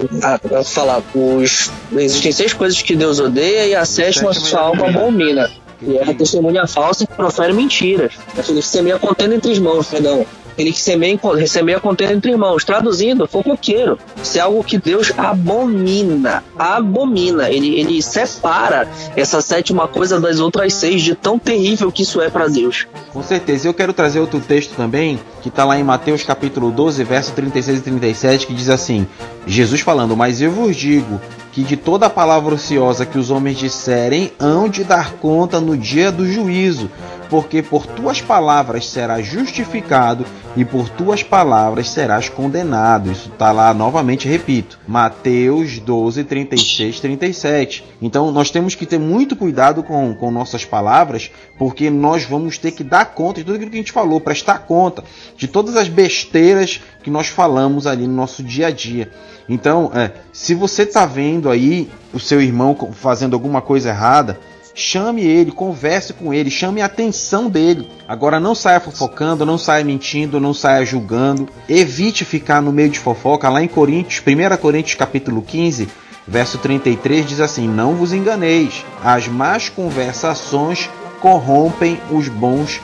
eu 0.50 0.64
falar, 0.64 1.02
os, 1.14 1.70
existem 1.92 2.32
seis 2.32 2.52
coisas 2.54 2.80
que 2.80 2.96
Deus 2.96 3.20
odeia 3.20 3.66
e 3.66 3.74
a 3.74 3.84
sétima 3.84 4.32
sua 4.32 4.60
alma 4.60 4.88
abomina. 4.88 5.50
E 5.82 5.98
é 5.98 6.10
a 6.10 6.14
testemunha 6.14 6.66
falsa 6.66 7.06
que 7.06 7.12
profere 7.12 7.52
mentiras. 7.52 8.14
Que 8.34 8.62
semeia 8.62 8.98
contendo 8.98 9.34
entre 9.34 9.50
irmãos, 9.50 9.88
perdão. 9.88 10.24
Ele 10.56 10.72
semeia, 10.72 11.18
semeia 11.46 11.80
contendo 11.80 12.12
entre 12.12 12.30
irmãos. 12.32 12.64
Traduzindo, 12.64 13.26
fofoqueiro. 13.26 13.98
Isso 14.22 14.38
é 14.38 14.40
algo 14.40 14.62
que 14.62 14.78
Deus 14.78 15.12
abomina. 15.16 16.44
Abomina. 16.58 17.50
Ele, 17.50 17.78
ele 17.78 18.02
separa 18.02 18.88
essa 19.16 19.40
sétima 19.40 19.88
coisa 19.88 20.20
das 20.20 20.40
outras 20.40 20.74
seis, 20.74 21.02
de 21.02 21.14
tão 21.14 21.38
terrível 21.38 21.90
que 21.90 22.02
isso 22.02 22.20
é 22.20 22.28
para 22.28 22.48
Deus. 22.48 22.86
Com 23.12 23.22
certeza. 23.22 23.68
Eu 23.68 23.74
quero 23.74 23.92
trazer 23.92 24.20
outro 24.20 24.40
texto 24.40 24.74
também, 24.74 25.18
que 25.42 25.48
está 25.48 25.64
lá 25.64 25.78
em 25.78 25.84
Mateus 25.84 26.22
capítulo 26.22 26.70
12, 26.70 27.04
verso 27.04 27.32
36 27.32 27.78
e 27.78 27.82
37, 27.82 28.46
que 28.46 28.54
diz 28.54 28.68
assim: 28.68 29.06
Jesus 29.46 29.80
falando, 29.80 30.16
mas 30.16 30.40
eu 30.40 30.50
vos 30.50 30.76
digo 30.76 31.20
que 31.52 31.62
de 31.62 31.76
toda 31.76 32.10
palavra 32.10 32.54
ociosa 32.54 33.06
que 33.06 33.18
os 33.18 33.30
homens 33.30 33.58
disserem, 33.58 34.32
hão 34.40 34.68
de 34.68 34.82
dar 34.82 35.12
conta 35.12 35.60
no 35.60 35.76
dia 35.76 36.10
do 36.10 36.26
juízo 36.26 36.90
porque 37.32 37.62
por 37.62 37.86
tuas 37.86 38.20
palavras 38.20 38.90
serás 38.90 39.26
justificado 39.26 40.26
e 40.54 40.66
por 40.66 40.90
tuas 40.90 41.22
palavras 41.22 41.88
serás 41.88 42.28
condenado. 42.28 43.10
Isso 43.10 43.30
está 43.30 43.50
lá 43.50 43.72
novamente, 43.72 44.28
repito, 44.28 44.78
Mateus 44.86 45.78
12, 45.78 46.24
36, 46.24 47.00
37. 47.00 47.84
Então 48.02 48.30
nós 48.30 48.50
temos 48.50 48.74
que 48.74 48.84
ter 48.84 48.98
muito 48.98 49.34
cuidado 49.34 49.82
com, 49.82 50.14
com 50.14 50.30
nossas 50.30 50.66
palavras, 50.66 51.30
porque 51.58 51.88
nós 51.88 52.22
vamos 52.22 52.58
ter 52.58 52.72
que 52.72 52.84
dar 52.84 53.06
conta 53.06 53.40
de 53.40 53.46
tudo 53.46 53.54
aquilo 53.54 53.70
que 53.70 53.78
a 53.78 53.80
gente 53.80 53.92
falou, 53.92 54.20
prestar 54.20 54.66
conta 54.66 55.02
de 55.34 55.48
todas 55.48 55.74
as 55.74 55.88
besteiras 55.88 56.82
que 57.02 57.08
nós 57.08 57.28
falamos 57.28 57.86
ali 57.86 58.06
no 58.06 58.12
nosso 58.12 58.42
dia 58.42 58.66
a 58.66 58.70
dia. 58.70 59.10
Então, 59.48 59.90
é, 59.94 60.12
se 60.32 60.54
você 60.54 60.82
está 60.82 61.04
vendo 61.06 61.41
aí 61.50 61.90
o 62.12 62.20
seu 62.20 62.40
irmão 62.40 62.76
fazendo 62.92 63.34
alguma 63.34 63.60
coisa 63.60 63.90
errada, 63.90 64.38
chame 64.74 65.22
ele, 65.22 65.50
converse 65.50 66.12
com 66.12 66.32
ele, 66.32 66.50
chame 66.50 66.80
a 66.80 66.86
atenção 66.86 67.48
dele. 67.48 67.88
Agora 68.08 68.40
não 68.40 68.54
saia 68.54 68.80
fofocando, 68.80 69.46
não 69.46 69.58
saia 69.58 69.84
mentindo, 69.84 70.40
não 70.40 70.54
saia 70.54 70.84
julgando. 70.84 71.48
Evite 71.68 72.24
ficar 72.24 72.60
no 72.60 72.72
meio 72.72 72.90
de 72.90 72.98
fofoca. 72.98 73.48
Lá 73.48 73.62
em 73.62 73.68
Coríntios, 73.68 74.22
1 74.26 74.56
Coríntios 74.56 74.94
capítulo 74.94 75.42
15, 75.42 75.88
verso 76.26 76.58
33 76.58 77.26
diz 77.26 77.40
assim: 77.40 77.68
Não 77.68 77.94
vos 77.94 78.12
enganeis, 78.12 78.84
as 79.02 79.28
más 79.28 79.68
conversações 79.68 80.88
corrompem 81.20 82.00
os 82.10 82.28
bons 82.28 82.80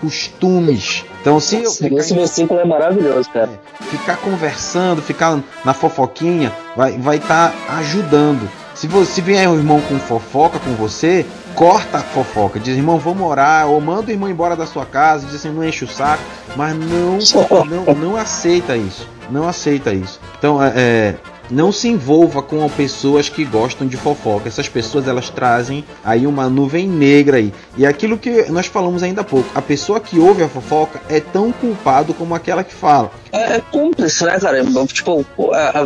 costumes. 0.00 1.04
Então, 1.20 1.38
se 1.38 1.56
eu 1.56 1.70
ficar 1.70 1.96
Esse 1.96 2.14
versículo 2.14 2.60
é 2.60 2.64
maravilhoso, 2.64 3.28
cara. 3.30 3.50
É, 3.80 3.84
ficar 3.84 4.16
conversando, 4.16 5.02
ficar 5.02 5.38
na 5.64 5.74
fofoquinha, 5.74 6.52
vai 6.74 6.92
estar 6.92 7.00
vai 7.00 7.18
tá 7.18 7.52
ajudando. 7.78 8.48
Se 8.74 8.86
você 8.86 9.20
vier 9.20 9.46
um 9.46 9.56
irmão 9.56 9.80
com 9.82 9.98
fofoca 9.98 10.58
com 10.58 10.72
você, 10.74 11.26
corta 11.54 11.98
a 11.98 12.00
fofoca. 12.00 12.58
Diz, 12.58 12.76
irmão, 12.76 12.98
vamos 12.98 13.28
orar. 13.28 13.68
Ou 13.68 13.78
manda 13.78 14.08
o 14.08 14.10
irmão 14.10 14.30
embora 14.30 14.56
da 14.56 14.64
sua 14.64 14.86
casa. 14.86 15.26
Diz 15.26 15.34
assim, 15.34 15.50
não 15.50 15.62
enche 15.62 15.84
o 15.84 15.88
saco. 15.88 16.22
Mas 16.56 16.74
não, 16.74 17.18
não, 17.68 17.94
não 17.94 18.16
aceita 18.16 18.74
isso. 18.76 19.06
Não 19.30 19.46
aceita 19.46 19.92
isso. 19.92 20.18
Então, 20.38 20.62
é, 20.62 20.72
é 20.74 21.14
não 21.50 21.72
se 21.72 21.88
envolva 21.88 22.42
com 22.42 22.68
pessoas 22.68 23.28
que 23.28 23.44
gostam 23.44 23.86
de 23.86 23.96
fofoca. 23.96 24.48
Essas 24.48 24.68
pessoas 24.68 25.08
elas 25.08 25.28
trazem 25.30 25.84
aí 26.04 26.26
uma 26.26 26.48
nuvem 26.48 26.88
negra 26.88 27.38
aí. 27.38 27.52
E 27.76 27.86
aquilo 27.86 28.18
que 28.18 28.50
nós 28.50 28.66
falamos 28.66 29.02
ainda 29.02 29.22
há 29.22 29.24
pouco, 29.24 29.48
a 29.54 29.62
pessoa 29.62 30.00
que 30.00 30.18
ouve 30.18 30.42
a 30.42 30.48
fofoca 30.48 31.00
é 31.08 31.20
tão 31.20 31.52
culpado 31.52 32.14
como 32.14 32.34
aquela 32.34 32.62
que 32.62 32.74
fala. 32.74 33.10
É, 33.32 33.56
é 33.56 33.62
cúmplice, 33.70 34.24
né, 34.24 34.38
cara? 34.40 34.64
Tipo, 34.86 35.24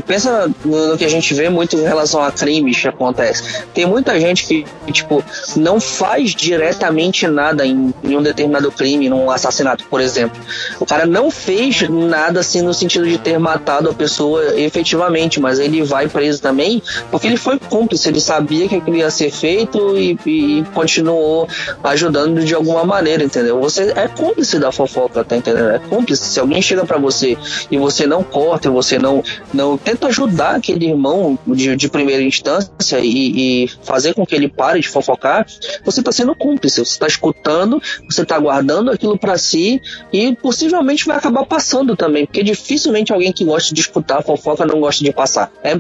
pensa 0.06 0.50
no 0.64 0.96
que 0.96 1.04
a 1.04 1.08
gente 1.08 1.34
vê 1.34 1.48
muito 1.48 1.76
em 1.76 1.82
relação 1.82 2.22
a 2.22 2.32
crimes 2.32 2.80
que 2.80 2.88
acontece. 2.88 3.64
Tem 3.74 3.86
muita 3.86 4.18
gente 4.18 4.46
que, 4.46 4.64
tipo, 4.92 5.22
não 5.56 5.80
faz 5.80 6.34
diretamente 6.34 7.26
nada 7.26 7.66
em, 7.66 7.92
em 8.02 8.16
um 8.16 8.22
determinado 8.22 8.70
crime, 8.72 9.08
num 9.08 9.30
assassinato, 9.30 9.84
por 9.90 10.00
exemplo. 10.00 10.40
O 10.80 10.86
cara 10.86 11.06
não 11.06 11.30
fez 11.30 11.88
nada 11.88 12.40
assim 12.40 12.62
no 12.62 12.72
sentido 12.72 13.06
de 13.06 13.18
ter 13.18 13.38
matado 13.38 13.90
a 13.90 13.94
pessoa 13.94 14.58
efetivamente, 14.58 15.38
mas 15.40 15.53
ele 15.58 15.82
vai 15.82 16.08
preso 16.08 16.40
também 16.40 16.82
porque 17.10 17.26
ele 17.26 17.36
foi 17.36 17.58
cúmplice, 17.58 18.08
ele 18.08 18.20
sabia 18.20 18.68
que 18.68 18.76
aquilo 18.76 18.96
ia 18.96 19.10
ser 19.10 19.30
feito 19.30 19.96
e, 19.98 20.18
e 20.26 20.64
continuou 20.74 21.48
ajudando 21.82 22.44
de 22.44 22.54
alguma 22.54 22.84
maneira, 22.84 23.24
entendeu? 23.24 23.60
Você 23.60 23.92
é 23.96 24.08
cúmplice 24.08 24.58
da 24.58 24.72
fofoca, 24.72 25.24
tá 25.24 25.36
entendendo? 25.36 25.70
É 25.70 25.78
cúmplice. 25.78 26.24
Se 26.24 26.40
alguém 26.40 26.60
chega 26.60 26.84
para 26.84 26.98
você 26.98 27.36
e 27.70 27.78
você 27.78 28.06
não 28.06 28.22
corta, 28.22 28.70
você 28.70 28.98
não, 28.98 29.22
não 29.52 29.76
tenta 29.76 30.08
ajudar 30.08 30.56
aquele 30.56 30.86
irmão 30.86 31.38
de, 31.46 31.76
de 31.76 31.88
primeira 31.88 32.22
instância 32.22 32.98
e, 33.00 33.64
e, 33.64 33.70
fazer 33.82 34.14
com 34.14 34.26
que 34.26 34.34
ele 34.34 34.48
pare 34.48 34.80
de 34.80 34.88
fofocar, 34.88 35.46
você 35.84 36.00
está 36.00 36.12
sendo 36.12 36.34
cúmplice, 36.34 36.84
você 36.84 36.92
está 36.92 37.06
escutando, 37.06 37.80
você 38.08 38.22
está 38.22 38.38
guardando 38.38 38.90
aquilo 38.90 39.18
para 39.18 39.36
si 39.38 39.80
e 40.12 40.34
possivelmente 40.34 41.04
vai 41.04 41.16
acabar 41.16 41.44
passando 41.44 41.96
também, 41.96 42.26
porque 42.26 42.42
dificilmente 42.42 43.12
alguém 43.12 43.32
que 43.32 43.44
gosta 43.44 43.74
de 43.74 43.80
escutar 43.80 44.22
fofoca 44.22 44.66
não 44.66 44.80
gosta 44.80 45.04
de 45.04 45.12
passar. 45.12 45.43
É, 45.62 45.72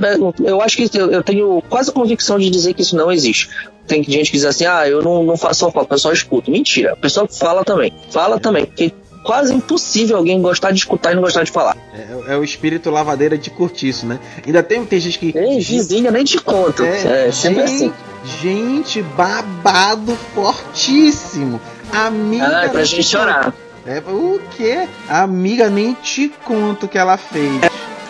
eu 0.44 0.60
acho 0.60 0.76
que 0.76 0.90
eu, 0.98 1.10
eu 1.10 1.22
tenho 1.22 1.62
quase 1.68 1.92
convicção 1.92 2.38
de 2.38 2.50
dizer 2.50 2.74
que 2.74 2.82
isso 2.82 2.96
não 2.96 3.10
existe 3.10 3.48
tem 3.86 4.02
gente 4.02 4.30
que 4.30 4.36
diz 4.36 4.46
assim, 4.46 4.64
ah, 4.64 4.88
eu 4.88 5.02
não, 5.02 5.22
não 5.22 5.36
faço 5.36 5.66
fofoca, 5.66 5.94
eu 5.94 5.98
só 5.98 6.12
escuto. 6.12 6.50
Mentira, 6.50 6.92
a 6.92 6.96
pessoa 6.96 7.28
fala 7.28 7.64
também. 7.64 7.92
Fala 8.10 8.40
também, 8.40 8.64
porque 8.64 8.92
quase 9.24 9.54
impossível 9.54 10.16
alguém 10.16 10.40
gostar 10.40 10.70
de 10.70 10.78
escutar 10.78 11.12
e 11.12 11.14
não 11.14 11.22
gostar 11.22 11.42
de 11.44 11.50
falar. 11.50 11.76
É, 11.92 12.34
é 12.34 12.36
o 12.36 12.44
espírito 12.44 12.90
lavadeira 12.90 13.36
de 13.36 13.50
curtiço, 13.50 14.06
né? 14.06 14.18
Ainda 14.44 14.62
tem, 14.62 14.84
tem 14.84 15.00
gente 15.00 15.18
que. 15.18 15.32
Tem 15.32 15.58
vizinha, 15.58 16.10
nem 16.10 16.24
te 16.24 16.40
conto. 16.40 16.84
É, 16.84 17.28
é 17.28 17.32
sempre 17.32 17.66
gente, 17.66 17.74
assim. 17.74 17.92
Gente, 18.40 19.02
babado 19.02 20.16
fortíssimo. 20.34 21.60
Amiga. 21.92 22.60
Ah, 22.60 22.64
é 22.64 22.68
pra 22.68 22.84
gente 22.84 23.02
chorar. 23.02 23.54
É, 23.86 23.98
o 23.98 24.40
quê? 24.56 24.88
Amiga, 25.08 25.68
nem 25.68 25.92
te 25.92 26.30
conto 26.44 26.86
o 26.86 26.88
que 26.88 26.96
ela 26.96 27.18
fez. 27.18 27.60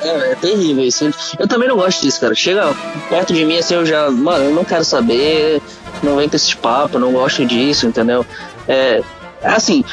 É, 0.05 0.33
é, 0.33 0.35
terrível 0.35 0.85
isso. 0.85 1.11
Eu 1.39 1.49
também 1.49 1.69
não 1.69 1.77
gosto 1.77 2.03
disso, 2.03 2.21
cara. 2.21 2.35
Chega 2.35 2.75
perto 3.09 3.33
de 3.33 3.45
mim 3.45 3.59
assim, 3.59 3.75
eu 3.75 3.87
já. 3.87 4.11
Mano, 4.11 4.45
eu 4.45 4.55
não 4.55 4.65
quero 4.65 4.85
saber. 4.85 5.61
Não 6.03 6.17
vem 6.17 6.29
com 6.29 6.37
esses 6.37 6.55
papos, 6.55 7.01
não 7.01 7.13
gosto 7.13 7.45
disso, 7.47 7.87
entendeu? 7.87 8.25
É. 8.69 9.03
Assim, 9.43 9.85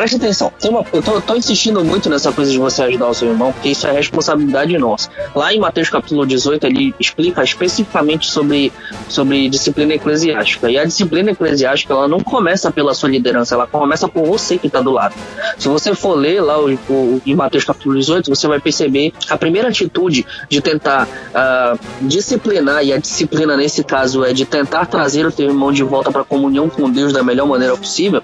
preste 0.00 0.16
atenção. 0.16 0.50
Uma, 0.64 0.82
eu 0.94 1.02
tô, 1.02 1.20
tô, 1.20 1.36
insistindo 1.36 1.84
muito 1.84 2.08
nessa 2.08 2.32
coisa 2.32 2.50
de 2.50 2.56
você 2.56 2.82
ajudar 2.84 3.08
o 3.08 3.12
seu 3.12 3.28
irmão, 3.28 3.52
porque 3.52 3.68
isso 3.68 3.86
é 3.86 3.92
responsabilidade 3.92 4.78
nossa. 4.78 5.10
Lá 5.34 5.52
em 5.52 5.60
Mateus 5.60 5.90
capítulo 5.90 6.24
18, 6.24 6.66
ele 6.66 6.94
explica 6.98 7.44
especificamente 7.44 8.30
sobre, 8.30 8.72
sobre 9.10 9.46
disciplina 9.50 9.92
eclesiástica. 9.92 10.70
E 10.70 10.78
a 10.78 10.86
disciplina 10.86 11.32
eclesiástica, 11.32 11.92
ela 11.92 12.08
não 12.08 12.20
começa 12.20 12.70
pela 12.70 12.94
sua 12.94 13.10
liderança, 13.10 13.54
ela 13.54 13.66
começa 13.66 14.08
por 14.08 14.24
você 14.24 14.56
que 14.56 14.68
está 14.68 14.80
do 14.80 14.90
lado. 14.90 15.14
Se 15.58 15.68
você 15.68 15.94
for 15.94 16.14
ler 16.14 16.40
lá 16.40 16.58
o, 16.58 16.72
o, 16.88 17.22
em 17.26 17.34
Mateus 17.34 17.64
capítulo 17.64 17.94
18, 17.94 18.30
você 18.30 18.48
vai 18.48 18.58
perceber 18.58 19.12
a 19.28 19.36
primeira 19.36 19.68
atitude 19.68 20.24
de 20.48 20.62
tentar 20.62 21.06
uh, 21.06 21.78
disciplinar, 22.00 22.82
e 22.82 22.94
a 22.94 22.96
disciplina 22.96 23.54
nesse 23.54 23.84
caso 23.84 24.24
é 24.24 24.32
de 24.32 24.46
tentar 24.46 24.86
trazer 24.86 25.26
o 25.26 25.32
teu 25.32 25.48
irmão 25.48 25.70
de 25.70 25.82
volta 25.82 26.10
para 26.10 26.22
a 26.22 26.24
comunhão 26.24 26.70
com 26.70 26.88
Deus 26.90 27.12
da 27.12 27.22
melhor 27.22 27.46
maneira 27.46 27.76
possível, 27.76 28.22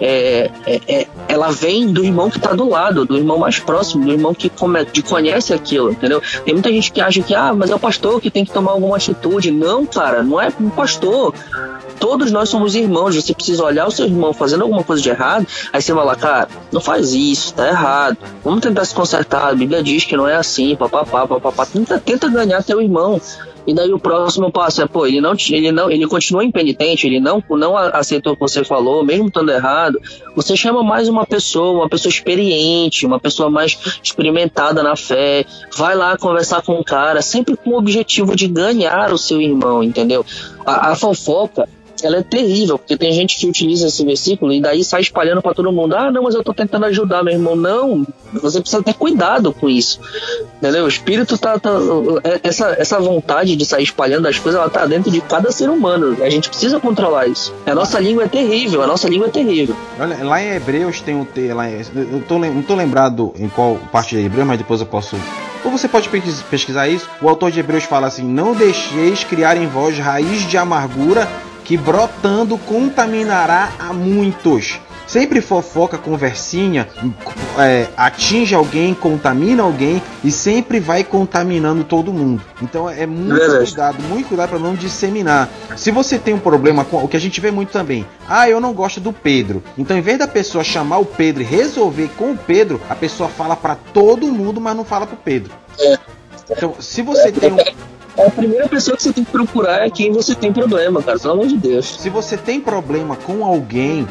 é, 0.00 0.50
é, 0.66 0.80
é, 0.88 1.06
ela 1.28 1.50
vem 1.50 1.92
do 1.92 2.04
irmão 2.04 2.30
que 2.30 2.38
está 2.38 2.52
do 2.52 2.68
lado, 2.68 3.04
do 3.04 3.16
irmão 3.16 3.38
mais 3.38 3.58
próximo, 3.58 4.04
do 4.04 4.12
irmão 4.12 4.34
que, 4.34 4.48
come, 4.48 4.84
conhece 5.08 5.52
aquilo, 5.52 5.90
entendeu? 5.90 6.22
Tem 6.44 6.54
muita 6.54 6.70
gente 6.70 6.92
que 6.92 7.00
acha 7.00 7.22
que, 7.22 7.34
ah, 7.34 7.52
mas 7.52 7.70
é 7.70 7.74
o 7.74 7.78
pastor 7.78 8.20
que 8.20 8.30
tem 8.30 8.44
que 8.44 8.52
tomar 8.52 8.72
alguma 8.72 8.96
atitude. 8.96 9.50
Não, 9.50 9.84
cara, 9.84 10.22
não 10.22 10.40
é 10.40 10.48
o 10.48 10.70
pastor. 10.70 11.34
Todos 11.98 12.30
nós 12.30 12.48
somos 12.48 12.74
irmãos. 12.74 13.16
Você 13.16 13.34
precisa 13.34 13.64
olhar 13.64 13.86
o 13.86 13.90
seu 13.90 14.06
irmão 14.06 14.32
fazendo 14.32 14.62
alguma 14.62 14.84
coisa 14.84 15.02
de 15.02 15.08
errado, 15.08 15.46
aí 15.72 15.82
você 15.82 15.92
vai 15.92 16.04
lá, 16.04 16.14
cara, 16.14 16.48
não 16.70 16.80
faz 16.80 17.12
isso, 17.12 17.54
tá 17.54 17.66
errado. 17.66 18.16
Vamos 18.44 18.60
tentar 18.60 18.84
se 18.84 18.94
consertar. 18.94 19.48
A 19.48 19.54
Bíblia 19.54 19.82
diz 19.82 20.04
que 20.04 20.16
não 20.16 20.28
é 20.28 20.36
assim, 20.36 20.76
papapá, 20.76 21.26
papapá. 21.26 21.66
Tenta, 21.66 21.98
tenta 21.98 22.28
ganhar 22.28 22.62
teu 22.62 22.80
irmão. 22.80 23.20
E 23.68 23.74
daí 23.74 23.92
o 23.92 23.98
próximo 23.98 24.50
passo 24.50 24.80
é, 24.80 24.86
pô, 24.86 25.06
ele 25.06 25.20
não, 25.20 25.34
ele 25.50 25.70
não, 25.70 25.90
ele 25.90 26.06
continua 26.06 26.42
impenitente, 26.42 27.06
ele 27.06 27.20
não, 27.20 27.44
não 27.50 27.76
aceitou 27.76 28.32
o 28.32 28.34
que 28.34 28.40
você 28.40 28.64
falou, 28.64 29.04
mesmo 29.04 29.26
estando 29.26 29.52
errado. 29.52 30.00
Você 30.34 30.56
chama 30.56 30.82
mais 30.82 31.06
uma 31.06 31.26
pessoa, 31.26 31.80
uma 31.80 31.88
pessoa 31.88 32.08
experiente, 32.08 33.04
uma 33.04 33.20
pessoa 33.20 33.50
mais 33.50 33.78
experimentada 34.02 34.82
na 34.82 34.96
fé. 34.96 35.44
Vai 35.76 35.94
lá 35.94 36.16
conversar 36.16 36.62
com 36.62 36.80
o 36.80 36.84
cara, 36.84 37.20
sempre 37.20 37.58
com 37.58 37.72
o 37.72 37.76
objetivo 37.76 38.34
de 38.34 38.48
ganhar 38.48 39.12
o 39.12 39.18
seu 39.18 39.38
irmão, 39.38 39.82
entendeu? 39.82 40.24
A, 40.64 40.92
a 40.92 40.96
fofoca, 40.96 41.68
ela 42.02 42.18
é 42.18 42.22
terrível, 42.22 42.78
porque 42.78 42.96
tem 42.96 43.12
gente 43.12 43.36
que 43.38 43.46
utiliza 43.46 43.88
esse 43.88 44.04
versículo 44.04 44.52
e 44.52 44.60
daí 44.60 44.84
sai 44.84 45.00
espalhando 45.00 45.42
para 45.42 45.54
todo 45.54 45.72
mundo. 45.72 45.94
Ah, 45.94 46.10
não, 46.10 46.22
mas 46.22 46.34
eu 46.34 46.42
tô 46.42 46.54
tentando 46.54 46.86
ajudar, 46.86 47.22
meu 47.22 47.34
irmão. 47.34 47.56
Não, 47.56 48.06
você 48.32 48.60
precisa 48.60 48.82
ter 48.82 48.94
cuidado 48.94 49.52
com 49.52 49.68
isso. 49.68 50.00
Entendeu? 50.56 50.84
O 50.84 50.88
espírito 50.88 51.36
tá. 51.38 51.58
tá 51.58 51.70
é, 52.24 52.40
essa, 52.42 52.76
essa 52.78 53.00
vontade 53.00 53.56
de 53.56 53.64
sair 53.64 53.84
espalhando 53.84 54.28
as 54.28 54.38
coisas, 54.38 54.60
ela 54.60 54.70
tá 54.70 54.86
dentro 54.86 55.10
de 55.10 55.20
cada 55.20 55.50
ser 55.50 55.68
humano. 55.68 56.16
A 56.22 56.30
gente 56.30 56.48
precisa 56.48 56.80
controlar 56.80 57.26
isso. 57.26 57.54
A 57.66 57.74
nossa 57.74 57.98
língua 57.98 58.24
é 58.24 58.28
terrível, 58.28 58.82
a 58.82 58.86
nossa 58.86 59.08
língua 59.08 59.28
é 59.28 59.30
terrível. 59.30 59.76
Olha, 59.98 60.24
lá 60.24 60.42
em 60.42 60.54
Hebreus 60.54 61.00
tem 61.00 61.14
um 61.14 61.24
T, 61.24 61.52
lá 61.52 61.68
em, 61.68 61.78
eu 61.78 62.22
tô, 62.26 62.38
não 62.38 62.62
tô 62.62 62.74
lembrado 62.74 63.32
em 63.38 63.48
qual 63.48 63.76
parte 63.90 64.16
de 64.16 64.24
Hebreus, 64.24 64.46
mas 64.46 64.58
depois 64.58 64.80
eu 64.80 64.86
posso 64.86 65.16
ou 65.64 65.72
você 65.72 65.88
pode 65.88 66.08
pesquisar 66.50 66.88
isso. 66.88 67.08
O 67.20 67.28
autor 67.28 67.50
de 67.50 67.60
Hebreus 67.60 67.84
fala 67.84 68.06
assim: 68.06 68.22
Não 68.22 68.54
deixeis 68.54 69.24
criar 69.24 69.56
em 69.56 69.66
vós 69.66 69.98
raiz 69.98 70.42
de 70.42 70.56
amargura 70.56 71.28
que 71.64 71.76
brotando 71.76 72.56
contaminará 72.58 73.72
a 73.78 73.92
muitos. 73.92 74.80
Sempre 75.08 75.40
fofoca, 75.40 75.96
conversinha, 75.96 76.86
é, 77.58 77.86
atinge 77.96 78.54
alguém, 78.54 78.92
contamina 78.92 79.62
alguém 79.62 80.02
e 80.22 80.30
sempre 80.30 80.78
vai 80.78 81.02
contaminando 81.02 81.82
todo 81.82 82.12
mundo. 82.12 82.42
Então 82.60 82.90
é 82.90 83.06
muito 83.06 83.56
cuidado, 83.56 84.02
muito 84.02 84.28
cuidado 84.28 84.50
para 84.50 84.58
não 84.58 84.74
disseminar. 84.74 85.48
Se 85.78 85.90
você 85.90 86.18
tem 86.18 86.34
um 86.34 86.38
problema 86.38 86.84
com 86.84 87.02
o 87.02 87.08
que 87.08 87.16
a 87.16 87.20
gente 87.20 87.40
vê 87.40 87.50
muito 87.50 87.70
também, 87.70 88.06
ah, 88.28 88.50
eu 88.50 88.60
não 88.60 88.74
gosto 88.74 89.00
do 89.00 89.10
Pedro. 89.10 89.62
Então, 89.78 89.96
em 89.96 90.02
vez 90.02 90.18
da 90.18 90.28
pessoa 90.28 90.62
chamar 90.62 90.98
o 90.98 91.06
Pedro 91.06 91.42
e 91.42 91.46
resolver 91.46 92.10
com 92.18 92.32
o 92.32 92.36
Pedro, 92.36 92.78
a 92.90 92.94
pessoa 92.94 93.30
fala 93.30 93.56
para 93.56 93.76
todo 93.76 94.26
mundo, 94.26 94.60
mas 94.60 94.76
não 94.76 94.84
fala 94.84 95.06
pro 95.06 95.16
Pedro. 95.16 95.50
É. 95.80 95.98
Então, 96.50 96.74
se 96.78 97.00
você 97.00 97.32
tem 97.32 97.50
um 97.50 97.56
a 98.26 98.30
primeira 98.30 98.68
pessoa 98.68 98.96
que 98.96 99.02
você 99.02 99.12
tem 99.12 99.24
que 99.24 99.30
procurar 99.30 99.86
é 99.86 99.90
quem 99.90 100.12
você 100.12 100.34
tem 100.34 100.52
problema, 100.52 101.02
cara. 101.02 101.18
Pelo 101.18 101.34
amor 101.34 101.46
de 101.46 101.56
Deus. 101.56 101.98
Se 101.98 102.10
você 102.10 102.36
tem 102.36 102.60
problema 102.60 103.16
com 103.16 103.44
alguém, 103.44 104.06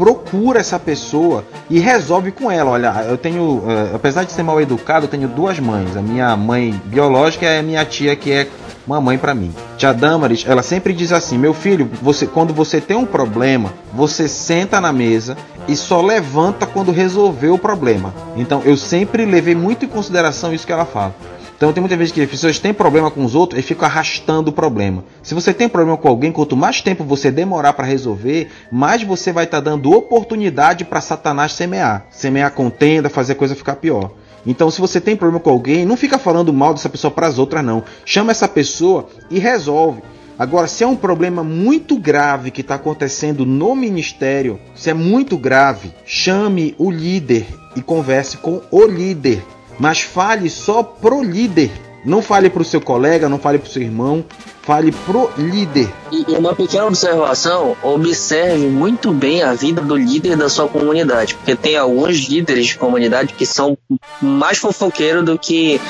procura 0.00 0.60
essa 0.60 0.78
pessoa 0.78 1.44
e 1.68 1.78
resolve 1.78 2.32
com 2.32 2.50
ela. 2.50 2.70
Olha, 2.70 3.04
eu 3.08 3.18
tenho, 3.18 3.58
uh, 3.58 3.94
apesar 3.94 4.24
de 4.24 4.32
ser 4.32 4.42
mal 4.42 4.60
educado, 4.60 5.04
eu 5.04 5.10
tenho 5.10 5.28
duas 5.28 5.58
mães. 5.58 5.94
A 5.94 6.00
minha 6.00 6.34
mãe 6.36 6.80
biológica 6.86 7.44
é 7.44 7.58
a 7.58 7.62
minha 7.62 7.84
tia 7.84 8.16
que 8.16 8.32
é 8.32 8.48
uma 8.86 8.98
mãe 8.98 9.18
para 9.18 9.34
mim. 9.34 9.54
Tia 9.76 9.92
Damaris, 9.92 10.44
ela 10.48 10.62
sempre 10.62 10.94
diz 10.94 11.12
assim: 11.12 11.36
"Meu 11.36 11.52
filho, 11.52 11.90
você 12.00 12.26
quando 12.26 12.54
você 12.54 12.80
tem 12.80 12.96
um 12.96 13.04
problema, 13.04 13.74
você 13.92 14.26
senta 14.26 14.80
na 14.80 14.90
mesa 14.90 15.36
e 15.68 15.76
só 15.76 16.00
levanta 16.00 16.66
quando 16.66 16.90
resolver 16.90 17.50
o 17.50 17.58
problema". 17.58 18.14
Então, 18.36 18.62
eu 18.64 18.78
sempre 18.78 19.26
levei 19.26 19.54
muito 19.54 19.84
em 19.84 19.88
consideração 19.88 20.54
isso 20.54 20.66
que 20.66 20.72
ela 20.72 20.86
fala. 20.86 21.14
Então 21.60 21.74
tem 21.74 21.82
muitas 21.82 21.98
vezes 21.98 22.10
que 22.10 22.22
as 22.22 22.30
pessoas 22.30 22.58
têm 22.58 22.72
problema 22.72 23.10
com 23.10 23.22
os 23.22 23.34
outros 23.34 23.60
e 23.60 23.62
ficam 23.62 23.86
arrastando 23.86 24.48
o 24.48 24.52
problema. 24.52 25.04
Se 25.22 25.34
você 25.34 25.52
tem 25.52 25.68
problema 25.68 25.98
com 25.98 26.08
alguém, 26.08 26.32
quanto 26.32 26.56
mais 26.56 26.80
tempo 26.80 27.04
você 27.04 27.30
demorar 27.30 27.74
para 27.74 27.84
resolver, 27.84 28.48
mais 28.72 29.02
você 29.02 29.30
vai 29.30 29.44
estar 29.44 29.58
tá 29.58 29.64
dando 29.64 29.92
oportunidade 29.92 30.86
para 30.86 31.02
Satanás 31.02 31.52
semear. 31.52 32.06
Semear 32.10 32.52
contenda, 32.52 33.10
fazer 33.10 33.34
a 33.34 33.36
coisa 33.36 33.54
ficar 33.54 33.76
pior. 33.76 34.10
Então, 34.46 34.70
se 34.70 34.80
você 34.80 35.02
tem 35.02 35.14
problema 35.14 35.38
com 35.38 35.50
alguém, 35.50 35.84
não 35.84 35.98
fica 35.98 36.18
falando 36.18 36.50
mal 36.50 36.72
dessa 36.72 36.88
pessoa 36.88 37.10
para 37.10 37.26
as 37.26 37.38
outras, 37.38 37.62
não. 37.62 37.84
Chama 38.06 38.30
essa 38.30 38.48
pessoa 38.48 39.10
e 39.30 39.38
resolve. 39.38 40.00
Agora, 40.38 40.66
se 40.66 40.82
é 40.82 40.86
um 40.86 40.96
problema 40.96 41.44
muito 41.44 41.98
grave 41.98 42.50
que 42.50 42.62
está 42.62 42.76
acontecendo 42.76 43.44
no 43.44 43.76
ministério, 43.76 44.58
se 44.74 44.88
é 44.88 44.94
muito 44.94 45.36
grave, 45.36 45.92
chame 46.06 46.74
o 46.78 46.90
líder 46.90 47.46
e 47.76 47.82
converse 47.82 48.38
com 48.38 48.62
o 48.70 48.86
líder 48.86 49.44
mas 49.80 50.02
fale 50.02 50.50
só 50.50 50.82
pro 50.82 51.22
líder. 51.22 51.70
Não 52.04 52.20
fale 52.22 52.50
para 52.50 52.62
o 52.62 52.64
seu 52.64 52.80
colega, 52.80 53.28
não 53.28 53.38
fale 53.38 53.58
para 53.58 53.66
o 53.66 53.70
seu 53.70 53.82
irmão, 53.82 54.24
fale 54.70 54.92
pro 54.92 55.28
líder. 55.36 55.92
E 56.12 56.36
uma 56.36 56.54
pequena 56.54 56.86
observação, 56.86 57.76
observe 57.82 58.68
muito 58.68 59.10
bem 59.12 59.42
a 59.42 59.52
vida 59.52 59.80
do 59.80 59.96
líder 59.96 60.36
da 60.36 60.48
sua 60.48 60.68
comunidade, 60.68 61.34
porque 61.34 61.56
tem 61.56 61.76
alguns 61.76 62.18
líderes 62.28 62.66
de 62.66 62.78
comunidade 62.78 63.34
que 63.34 63.44
são 63.44 63.76
mais 64.22 64.58
fofoqueiros 64.58 65.24
do 65.24 65.36
que 65.36 65.80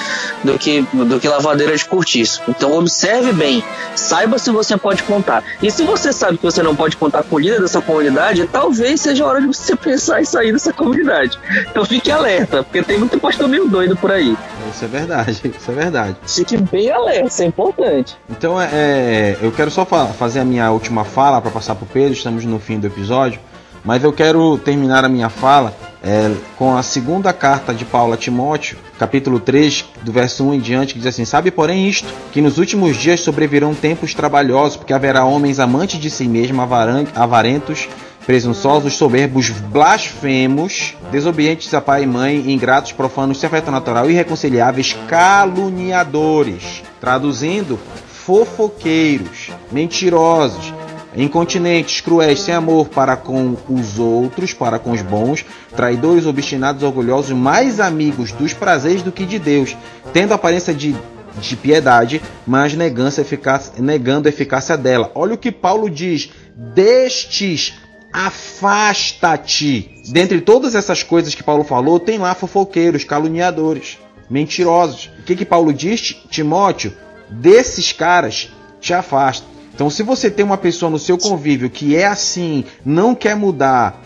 do 0.42 0.58
que 0.58 0.80
do 0.92 1.20
que 1.20 1.28
lavadeira 1.28 1.76
de 1.76 1.84
cortiço. 1.84 2.40
Então 2.48 2.72
observe 2.72 3.34
bem, 3.34 3.62
saiba 3.94 4.38
se 4.38 4.50
você 4.50 4.78
pode 4.78 5.02
contar. 5.02 5.44
E 5.62 5.70
se 5.70 5.82
você 5.82 6.10
sabe 6.10 6.38
que 6.38 6.44
você 6.44 6.62
não 6.62 6.74
pode 6.74 6.96
contar 6.96 7.22
com 7.22 7.36
o 7.36 7.38
líder 7.38 7.60
dessa 7.60 7.82
comunidade, 7.82 8.48
talvez 8.50 9.02
seja 9.02 9.24
a 9.24 9.28
hora 9.28 9.40
de 9.42 9.46
você 9.46 9.76
pensar 9.76 10.22
em 10.22 10.24
sair 10.24 10.52
dessa 10.52 10.72
comunidade. 10.72 11.38
Então 11.70 11.84
fique 11.84 12.10
alerta, 12.10 12.62
porque 12.62 12.82
tem 12.82 12.98
muito 12.98 13.18
pastor 13.18 13.46
meio 13.46 13.68
doido 13.68 13.94
por 13.94 14.10
aí. 14.10 14.34
Isso 14.70 14.84
é 14.84 14.88
verdade, 14.88 15.30
isso 15.56 15.70
é 15.70 15.74
verdade. 15.74 16.16
Fique 16.26 16.56
bem 16.56 16.90
alerta, 16.90 17.28
isso 17.28 17.42
é 17.42 17.46
importante. 17.46 18.16
Então 18.28 18.60
é, 18.60 18.68
é 18.72 19.38
eu 19.42 19.52
quero 19.52 19.70
só 19.70 19.84
falar 19.84 20.06
fazer 20.12 20.40
a 20.40 20.44
minha 20.44 20.70
última 20.70 21.04
fala 21.04 21.40
para 21.40 21.50
passar 21.50 21.74
para 21.74 21.84
o 21.84 21.88
Pedro, 21.88 22.12
estamos 22.12 22.44
no 22.44 22.58
fim 22.58 22.78
do 22.78 22.86
episódio, 22.86 23.40
mas 23.84 24.04
eu 24.04 24.12
quero 24.12 24.58
terminar 24.58 25.04
a 25.04 25.08
minha 25.08 25.28
fala 25.28 25.74
é, 26.02 26.34
com 26.56 26.76
a 26.76 26.82
segunda 26.82 27.32
carta 27.32 27.74
de 27.74 27.84
Paulo 27.84 28.14
a 28.14 28.16
Timóteo, 28.16 28.78
capítulo 28.98 29.38
3, 29.38 29.84
do 30.02 30.12
verso 30.12 30.44
1 30.44 30.54
em 30.54 30.60
diante, 30.60 30.94
que 30.94 30.98
diz 30.98 31.08
assim: 31.08 31.24
Sabe, 31.24 31.50
porém, 31.50 31.88
isto, 31.88 32.08
que 32.32 32.40
nos 32.40 32.58
últimos 32.58 32.96
dias 32.96 33.20
sobrevirão 33.20 33.74
tempos 33.74 34.14
trabalhosos, 34.14 34.76
porque 34.76 34.92
haverá 34.92 35.24
homens 35.24 35.58
amantes 35.58 36.00
de 36.00 36.10
si 36.10 36.26
mesmos, 36.26 36.66
avarentos, 37.14 37.88
presunçosos, 38.26 38.94
soberbos, 38.94 39.50
blasfemos, 39.50 40.94
desobedientes 41.10 41.72
a 41.74 41.80
pai 41.80 42.04
e 42.04 42.06
mãe, 42.06 42.52
ingratos, 42.52 42.92
profanos, 42.92 43.38
sem 43.38 43.46
afeto 43.46 43.70
natural, 43.70 44.10
irreconciliáveis, 44.10 44.96
caluniadores. 45.08 46.82
Traduzindo, 47.00 47.78
fofoqueiros, 48.06 49.50
mentirosos, 49.72 50.72
incontinentes, 51.16 52.00
cruéis, 52.00 52.40
sem 52.40 52.54
amor 52.54 52.88
para 52.88 53.16
com 53.16 53.56
os 53.68 53.98
outros, 53.98 54.52
para 54.52 54.78
com 54.78 54.92
os 54.92 55.02
bons, 55.02 55.44
traidores, 55.74 56.26
obstinados, 56.26 56.82
orgulhosos, 56.82 57.32
mais 57.32 57.80
amigos 57.80 58.32
dos 58.32 58.52
prazeres 58.52 59.02
do 59.02 59.10
que 59.10 59.24
de 59.24 59.38
Deus, 59.38 59.76
tendo 60.12 60.34
aparência 60.34 60.72
de, 60.72 60.94
de 61.40 61.56
piedade, 61.56 62.20
mas 62.46 62.74
negando 62.74 63.14
a, 63.18 63.20
eficácia, 63.22 63.72
negando 63.78 64.28
a 64.28 64.30
eficácia 64.30 64.76
dela. 64.76 65.10
Olha 65.14 65.34
o 65.34 65.38
que 65.38 65.50
Paulo 65.50 65.90
diz: 65.90 66.30
destes 66.54 67.74
afasta-te. 68.12 70.02
Dentre 70.08 70.40
todas 70.40 70.74
essas 70.74 71.02
coisas 71.02 71.34
que 71.34 71.42
Paulo 71.42 71.64
falou, 71.64 72.00
tem 72.00 72.18
lá 72.18 72.34
fofoqueiros, 72.34 73.04
caluniadores, 73.04 73.98
mentirosos. 74.28 75.10
O 75.18 75.22
que, 75.22 75.36
que 75.36 75.44
Paulo 75.44 75.72
diz, 75.72 76.16
Timóteo? 76.30 76.92
desses 77.30 77.92
caras 77.92 78.50
te 78.80 78.92
afasta. 78.92 79.46
Então, 79.72 79.88
se 79.88 80.02
você 80.02 80.30
tem 80.30 80.44
uma 80.44 80.58
pessoa 80.58 80.90
no 80.90 80.98
seu 80.98 81.16
convívio 81.16 81.70
que 81.70 81.96
é 81.96 82.06
assim, 82.06 82.64
não 82.84 83.14
quer 83.14 83.36
mudar, 83.36 84.02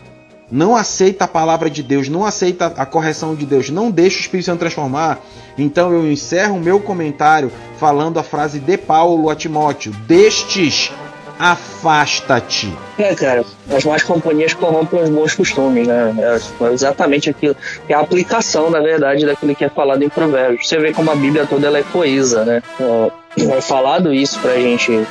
não 0.51 0.77
aceita 0.77 1.25
a 1.25 1.29
palavra 1.29 1.71
de 1.71 1.83
Deus, 1.83 2.09
não 2.09 2.25
aceita 2.25 2.67
a 2.67 2.87
correção 2.87 3.35
de 3.35 3.47
Deus, 3.47 3.71
não 3.71 3.91
deixa 3.91 4.19
o 4.19 4.21
Espírito 4.21 4.47
Santo 4.47 4.61
transformar, 4.61 5.21
então 5.59 5.93
eu 5.93 6.11
encerro 6.11 6.57
o 6.57 6.61
meu 6.61 6.79
comentário 6.79 7.51
falando 7.79 8.19
a 8.19 8.23
frase 8.23 8.61
de 8.61 8.77
Paulo 8.77 9.31
a 9.31 9.35
Timóteo: 9.35 9.93
Destes 10.07 10.93
afasta-te. 11.39 12.73
É, 12.99 13.15
cara, 13.15 13.45
as 13.71 13.85
más 13.85 14.03
companhias 14.03 14.55
corrompem 14.55 15.03
os 15.03 15.09
bons 15.09 15.35
costumes, 15.35 15.87
né? 15.87 16.15
É 16.19 16.73
exatamente 16.73 17.31
aquilo. 17.31 17.57
É 17.89 17.95
a 17.95 18.01
aplicação, 18.01 18.71
na 18.71 18.81
verdade, 18.81 19.27
daquilo 19.27 19.55
que 19.55 19.65
é 19.65 19.69
falado 19.69 20.03
em 20.03 20.09
Provérbios. 20.09 20.69
Você 20.69 20.79
vê 20.79 20.93
como 20.93 21.11
a 21.11 21.15
Bíblia 21.15 21.47
toda 21.47 21.67
ela 21.67 21.79
é 21.79 21.83
coesa, 21.83 22.45
né? 22.45 22.63
É 23.37 23.61
falado 23.61 24.13
isso 24.13 24.39
pra 24.41 24.55
gente. 24.55 25.07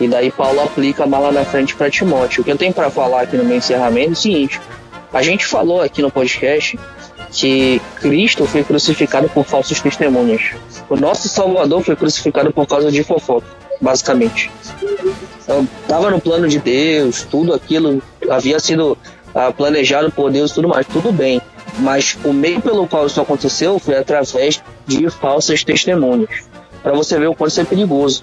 E 0.00 0.08
daí 0.08 0.30
Paulo 0.30 0.60
aplica 0.60 1.06
mais 1.06 1.24
lá 1.24 1.32
na 1.32 1.44
frente 1.44 1.74
para 1.74 1.90
Timóteo. 1.90 2.42
O 2.42 2.44
que 2.44 2.50
eu 2.50 2.58
tenho 2.58 2.72
para 2.72 2.90
falar 2.90 3.22
aqui 3.22 3.36
no 3.36 3.44
meu 3.44 3.56
encerramento 3.56 4.10
é 4.10 4.12
o 4.12 4.16
seguinte: 4.16 4.60
a 5.12 5.22
gente 5.22 5.46
falou 5.46 5.82
aqui 5.82 6.00
no 6.00 6.10
podcast 6.10 6.78
que 7.30 7.80
Cristo 7.96 8.46
foi 8.46 8.64
crucificado 8.64 9.28
por 9.28 9.44
falsos 9.44 9.80
testemunhas. 9.80 10.52
O 10.88 10.96
nosso 10.96 11.28
Salvador 11.28 11.82
foi 11.82 11.96
crucificado 11.96 12.52
por 12.52 12.66
causa 12.66 12.90
de 12.90 13.02
fofoca, 13.02 13.46
basicamente 13.80 14.50
estava 15.82 16.10
no 16.10 16.20
plano 16.20 16.48
de 16.48 16.58
Deus, 16.58 17.22
tudo 17.22 17.54
aquilo 17.54 18.02
havia 18.28 18.58
sido 18.58 18.92
uh, 18.92 19.52
planejado 19.56 20.10
por 20.10 20.30
Deus 20.30 20.52
tudo 20.52 20.68
mais, 20.68 20.86
tudo 20.86 21.12
bem. 21.12 21.40
Mas 21.78 22.16
o 22.24 22.32
meio 22.32 22.60
pelo 22.60 22.86
qual 22.88 23.06
isso 23.06 23.20
aconteceu 23.20 23.78
foi 23.78 23.96
através 23.96 24.62
de 24.86 25.10
falsas 25.10 25.62
testemunhas. 25.62 26.44
Para 26.82 26.94
você 26.94 27.18
ver 27.18 27.26
o 27.26 27.34
quanto 27.34 27.50
isso 27.50 27.60
é 27.60 27.64
perigoso. 27.64 28.22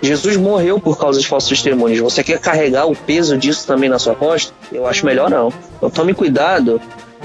Jesus 0.00 0.36
morreu 0.36 0.78
por 0.78 0.98
causa 0.98 1.18
de 1.18 1.26
falsos 1.26 1.50
testemunhos. 1.50 1.98
Você 2.00 2.22
quer 2.22 2.38
carregar 2.38 2.86
o 2.86 2.94
peso 2.94 3.36
disso 3.36 3.66
também 3.66 3.88
na 3.88 3.98
sua 3.98 4.14
costa? 4.14 4.52
Eu 4.70 4.86
acho 4.86 5.04
melhor 5.04 5.30
não. 5.30 5.52
Então 5.76 5.90
tome 5.90 6.14
cuidado. 6.14 6.80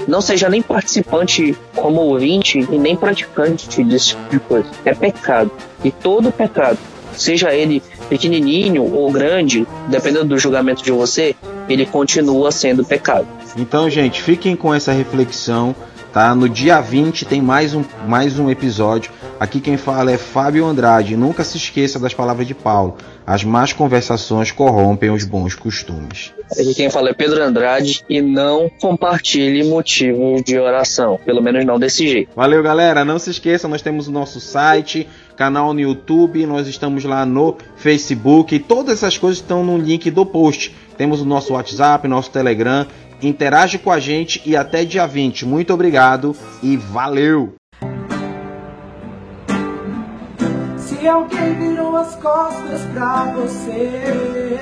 Não 0.08 0.20
seja 0.20 0.48
nem 0.48 0.62
participante 0.62 1.56
como 1.74 2.00
ouvinte 2.00 2.58
e 2.58 2.78
nem 2.78 2.96
praticante 2.96 3.84
desse 3.84 4.08
tipo 4.08 4.30
de 4.30 4.40
coisa. 4.40 4.70
É 4.84 4.94
pecado. 4.94 5.50
E 5.84 5.90
todo 5.90 6.32
pecado, 6.32 6.78
seja 7.14 7.54
ele 7.54 7.82
pequenininho 8.10 8.82
ou 8.92 9.10
grande, 9.12 9.66
dependendo 9.88 10.26
do 10.26 10.38
julgamento 10.38 10.82
de 10.82 10.90
você, 10.90 11.34
ele 11.68 11.86
continua 11.86 12.50
sendo 12.50 12.84
pecado. 12.84 13.26
Então, 13.56 13.88
gente, 13.88 14.20
fiquem 14.20 14.56
com 14.56 14.74
essa 14.74 14.92
reflexão, 14.92 15.74
tá? 16.12 16.34
No 16.34 16.48
dia 16.48 16.80
20 16.80 17.24
tem 17.24 17.40
mais 17.40 17.72
um, 17.72 17.84
mais 18.06 18.38
um 18.38 18.50
episódio. 18.50 19.12
Aqui 19.38 19.60
quem 19.60 19.76
fala 19.76 20.12
é 20.12 20.18
Fábio 20.18 20.66
Andrade. 20.66 21.16
Nunca 21.16 21.44
se 21.44 21.56
esqueça 21.56 21.98
das 21.98 22.12
palavras 22.12 22.46
de 22.46 22.54
Paulo. 22.54 22.96
As 23.26 23.44
más 23.44 23.72
conversações 23.72 24.50
corrompem 24.50 25.10
os 25.10 25.24
bons 25.24 25.54
costumes. 25.54 26.32
Aqui 26.52 26.74
quem 26.74 26.90
fala 26.90 27.10
é 27.10 27.14
Pedro 27.14 27.42
Andrade 27.42 28.04
e 28.08 28.20
não 28.20 28.68
compartilhe 28.80 29.62
motivos 29.64 30.42
de 30.42 30.58
oração, 30.58 31.18
pelo 31.24 31.40
menos 31.40 31.64
não 31.64 31.78
desse 31.78 32.08
jeito. 32.08 32.30
Valeu, 32.34 32.62
galera. 32.62 33.04
Não 33.04 33.18
se 33.18 33.30
esqueça, 33.30 33.68
nós 33.68 33.80
temos 33.80 34.08
o 34.08 34.12
nosso 34.12 34.40
site, 34.40 35.08
canal 35.40 35.72
no 35.72 35.80
YouTube, 35.80 36.44
nós 36.44 36.68
estamos 36.68 37.02
lá 37.02 37.24
no 37.24 37.56
Facebook. 37.74 38.58
Todas 38.58 38.98
essas 38.98 39.16
coisas 39.16 39.38
estão 39.38 39.64
no 39.64 39.78
link 39.78 40.10
do 40.10 40.26
post. 40.26 40.76
Temos 40.98 41.22
o 41.22 41.24
nosso 41.24 41.54
WhatsApp, 41.54 42.06
nosso 42.06 42.30
Telegram. 42.30 42.86
Interage 43.22 43.78
com 43.78 43.90
a 43.90 43.98
gente 43.98 44.42
e 44.44 44.54
até 44.54 44.84
dia 44.84 45.06
20. 45.06 45.46
Muito 45.46 45.72
obrigado 45.72 46.36
e 46.62 46.76
valeu! 46.76 47.54
Se 50.76 51.08
alguém 51.08 51.54
virou 51.54 51.96
as 51.96 52.14
costas 52.16 52.82
pra 52.92 53.32
você, 53.32 54.58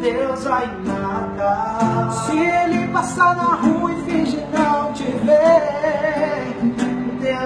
Deus 0.00 0.44
vai 0.44 0.66
matar. 0.86 2.12
Se 2.12 2.38
ele 2.38 2.86
passar 2.92 3.34
na 3.34 3.54
rua 3.56 3.90
e 3.90 4.10
fingir 4.12 4.46
não 4.52 4.92
te 4.92 5.02
ver, 5.02 6.39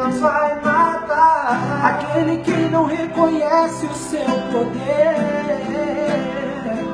Deus 0.04 0.20
vai 0.20 0.60
matar. 0.60 1.80
Aquele 1.82 2.36
que 2.42 2.52
não 2.68 2.84
reconhece 2.84 3.86
o 3.86 3.94
seu 3.94 4.26
poder, 4.52 5.16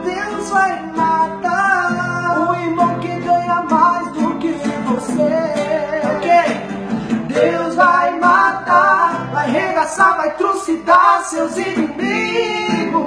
Deus 0.05 0.49
vai 0.51 0.81
matar. 0.95 2.49
O 2.49 2.55
irmão 2.55 3.01
que 3.01 3.09
ganha 3.09 3.63
mais 3.69 4.13
do 4.13 4.39
que 4.39 4.53
você? 4.87 5.29
Deus 7.27 7.75
vai 7.75 8.17
matar. 8.21 9.29
Vai 9.33 9.51
regaçar, 9.51 10.17
vai 10.17 10.31
trucidar 10.37 11.25
seus 11.25 11.57
inimigos. 11.57 13.01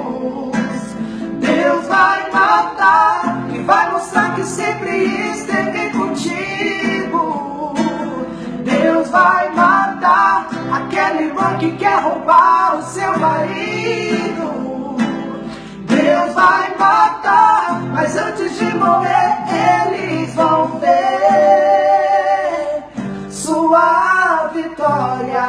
Deus 1.40 1.86
vai 1.86 2.30
matar. 2.30 3.38
vai 3.64 3.90
mostrar 3.90 4.34
que 4.34 4.44
sempre 4.44 5.30
esteve 5.32 5.88
contigo. 5.96 6.93
Deus 9.04 9.10
vai 9.10 9.50
matar 9.50 10.48
aquela 10.72 11.20
irmã 11.20 11.58
que 11.58 11.72
quer 11.72 12.00
roubar 12.00 12.78
o 12.78 12.82
seu 12.84 13.18
marido. 13.18 14.96
Deus 15.86 16.32
vai 16.32 16.74
matar, 16.78 17.82
mas 17.92 18.16
antes 18.16 18.58
de 18.58 18.64
morrer 18.76 19.36
eles 19.52 20.34
vão 20.34 20.78
ver 20.78 21.84
sua 23.28 24.50
vitória. 24.54 25.48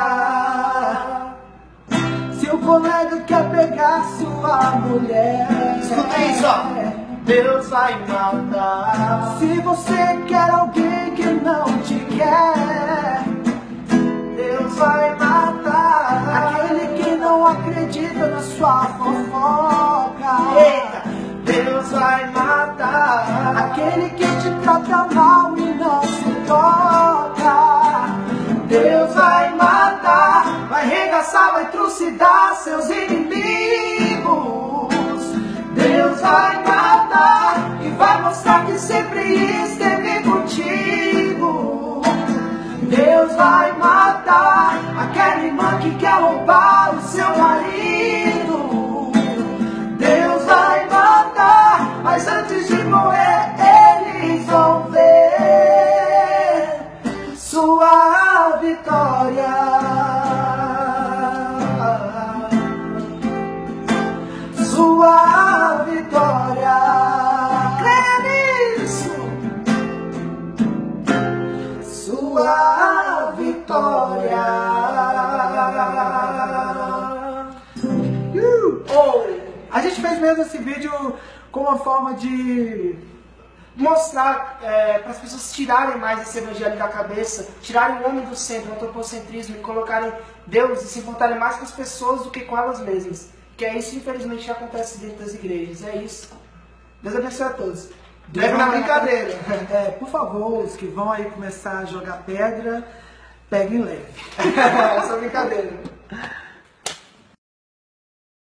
Se 2.34 2.50
o 2.50 2.58
colega 2.58 3.22
quer 3.22 3.50
pegar 3.52 4.04
sua 4.18 4.72
mulher, 4.82 5.48
Escuta 5.82 6.18
isso, 6.26 6.46
ó. 6.46 6.66
Deus 7.24 7.70
vai 7.70 7.98
matar. 8.06 9.38
Se 9.40 9.62
você 9.62 10.18
quer 10.28 10.50
alguém 10.50 11.16
que 11.16 11.26
não 11.26 11.66
te 11.80 11.96
quer, 12.16 13.25
vai 14.76 15.16
matar. 15.16 16.56
Aquele 16.60 16.88
que 16.98 17.16
não 17.16 17.48
acredita 17.48 18.28
na 18.28 18.40
sua 18.42 18.86
fofoca. 18.98 20.38
Eita. 20.58 21.04
Deus 21.46 21.90
vai 21.92 22.32
matar. 22.32 23.56
Aquele 23.58 24.10
que 24.10 24.26
te 24.26 24.50
trata 24.64 25.08
mal 25.14 25.58
e 25.58 25.74
não 25.76 26.02
se 26.02 26.32
toca. 26.48 27.56
Deus 28.68 29.14
vai 29.14 29.56
matar. 29.56 30.68
Vai 30.70 30.88
regaçar, 30.88 31.54
vai 31.54 31.66
trucidar 31.72 32.56
seus 32.56 32.90
inimigos. 32.90 34.26
Deus 35.74 36.20
vai 36.20 36.64
matar 36.64 37.78
e 37.82 37.90
vai 37.90 38.22
mostrar 38.22 38.66
que 38.66 38.78
sempre 38.80 39.36
esteve 39.64 40.24
contigo. 40.24 41.15
Deus 42.86 43.36
vai 43.36 43.74
matar 43.78 44.80
aquela 45.00 45.44
irmã 45.44 45.78
que 45.80 45.96
quer 45.96 46.22
roubar 46.22 46.96
o 46.96 47.02
seu 47.02 47.38
marido. 47.38 48.65
Mais 85.98 86.22
esse 86.22 86.38
evangelho 86.38 86.78
da 86.78 86.88
cabeça, 86.88 87.48
tirarem 87.62 87.98
o 87.98 88.08
homem 88.08 88.26
do 88.26 88.36
centro, 88.36 88.72
o 88.72 88.74
antropocentrismo 88.74 89.56
e 89.58 89.60
colocarem 89.60 90.14
Deus 90.46 90.84
e 90.84 90.88
se 90.88 91.00
importarem 91.00 91.38
mais 91.38 91.58
com 91.58 91.64
as 91.64 91.72
pessoas 91.72 92.24
do 92.24 92.32
que 92.32 92.42
com 92.42 92.58
elas 92.58 92.80
mesmas. 92.80 93.30
Que 93.58 93.66
é 93.66 93.78
isso, 93.78 93.96
infelizmente, 93.96 94.46
que 94.46 94.52
acontece 94.52 94.98
dentro 94.98 95.24
das 95.24 95.34
igrejas. 95.34 95.84
É 95.84 95.96
isso. 95.98 96.30
Deus 97.02 97.16
abençoe 97.16 97.46
a 97.46 97.50
todos. 97.52 97.90
Leve 98.34 98.58
na 98.58 98.68
brincadeira. 98.68 99.32
É, 99.72 99.92
por 99.92 100.10
favor, 100.10 100.64
os 100.64 100.76
que 100.76 100.88
vão 100.88 101.12
aí 101.12 101.26
começar 101.26 101.80
a 101.80 101.86
jogar 101.86 102.24
pedra, 102.26 102.86
peguem 103.50 103.84
leve. 103.84 104.06
Essa 104.98 105.18
brincadeira. 105.18 105.74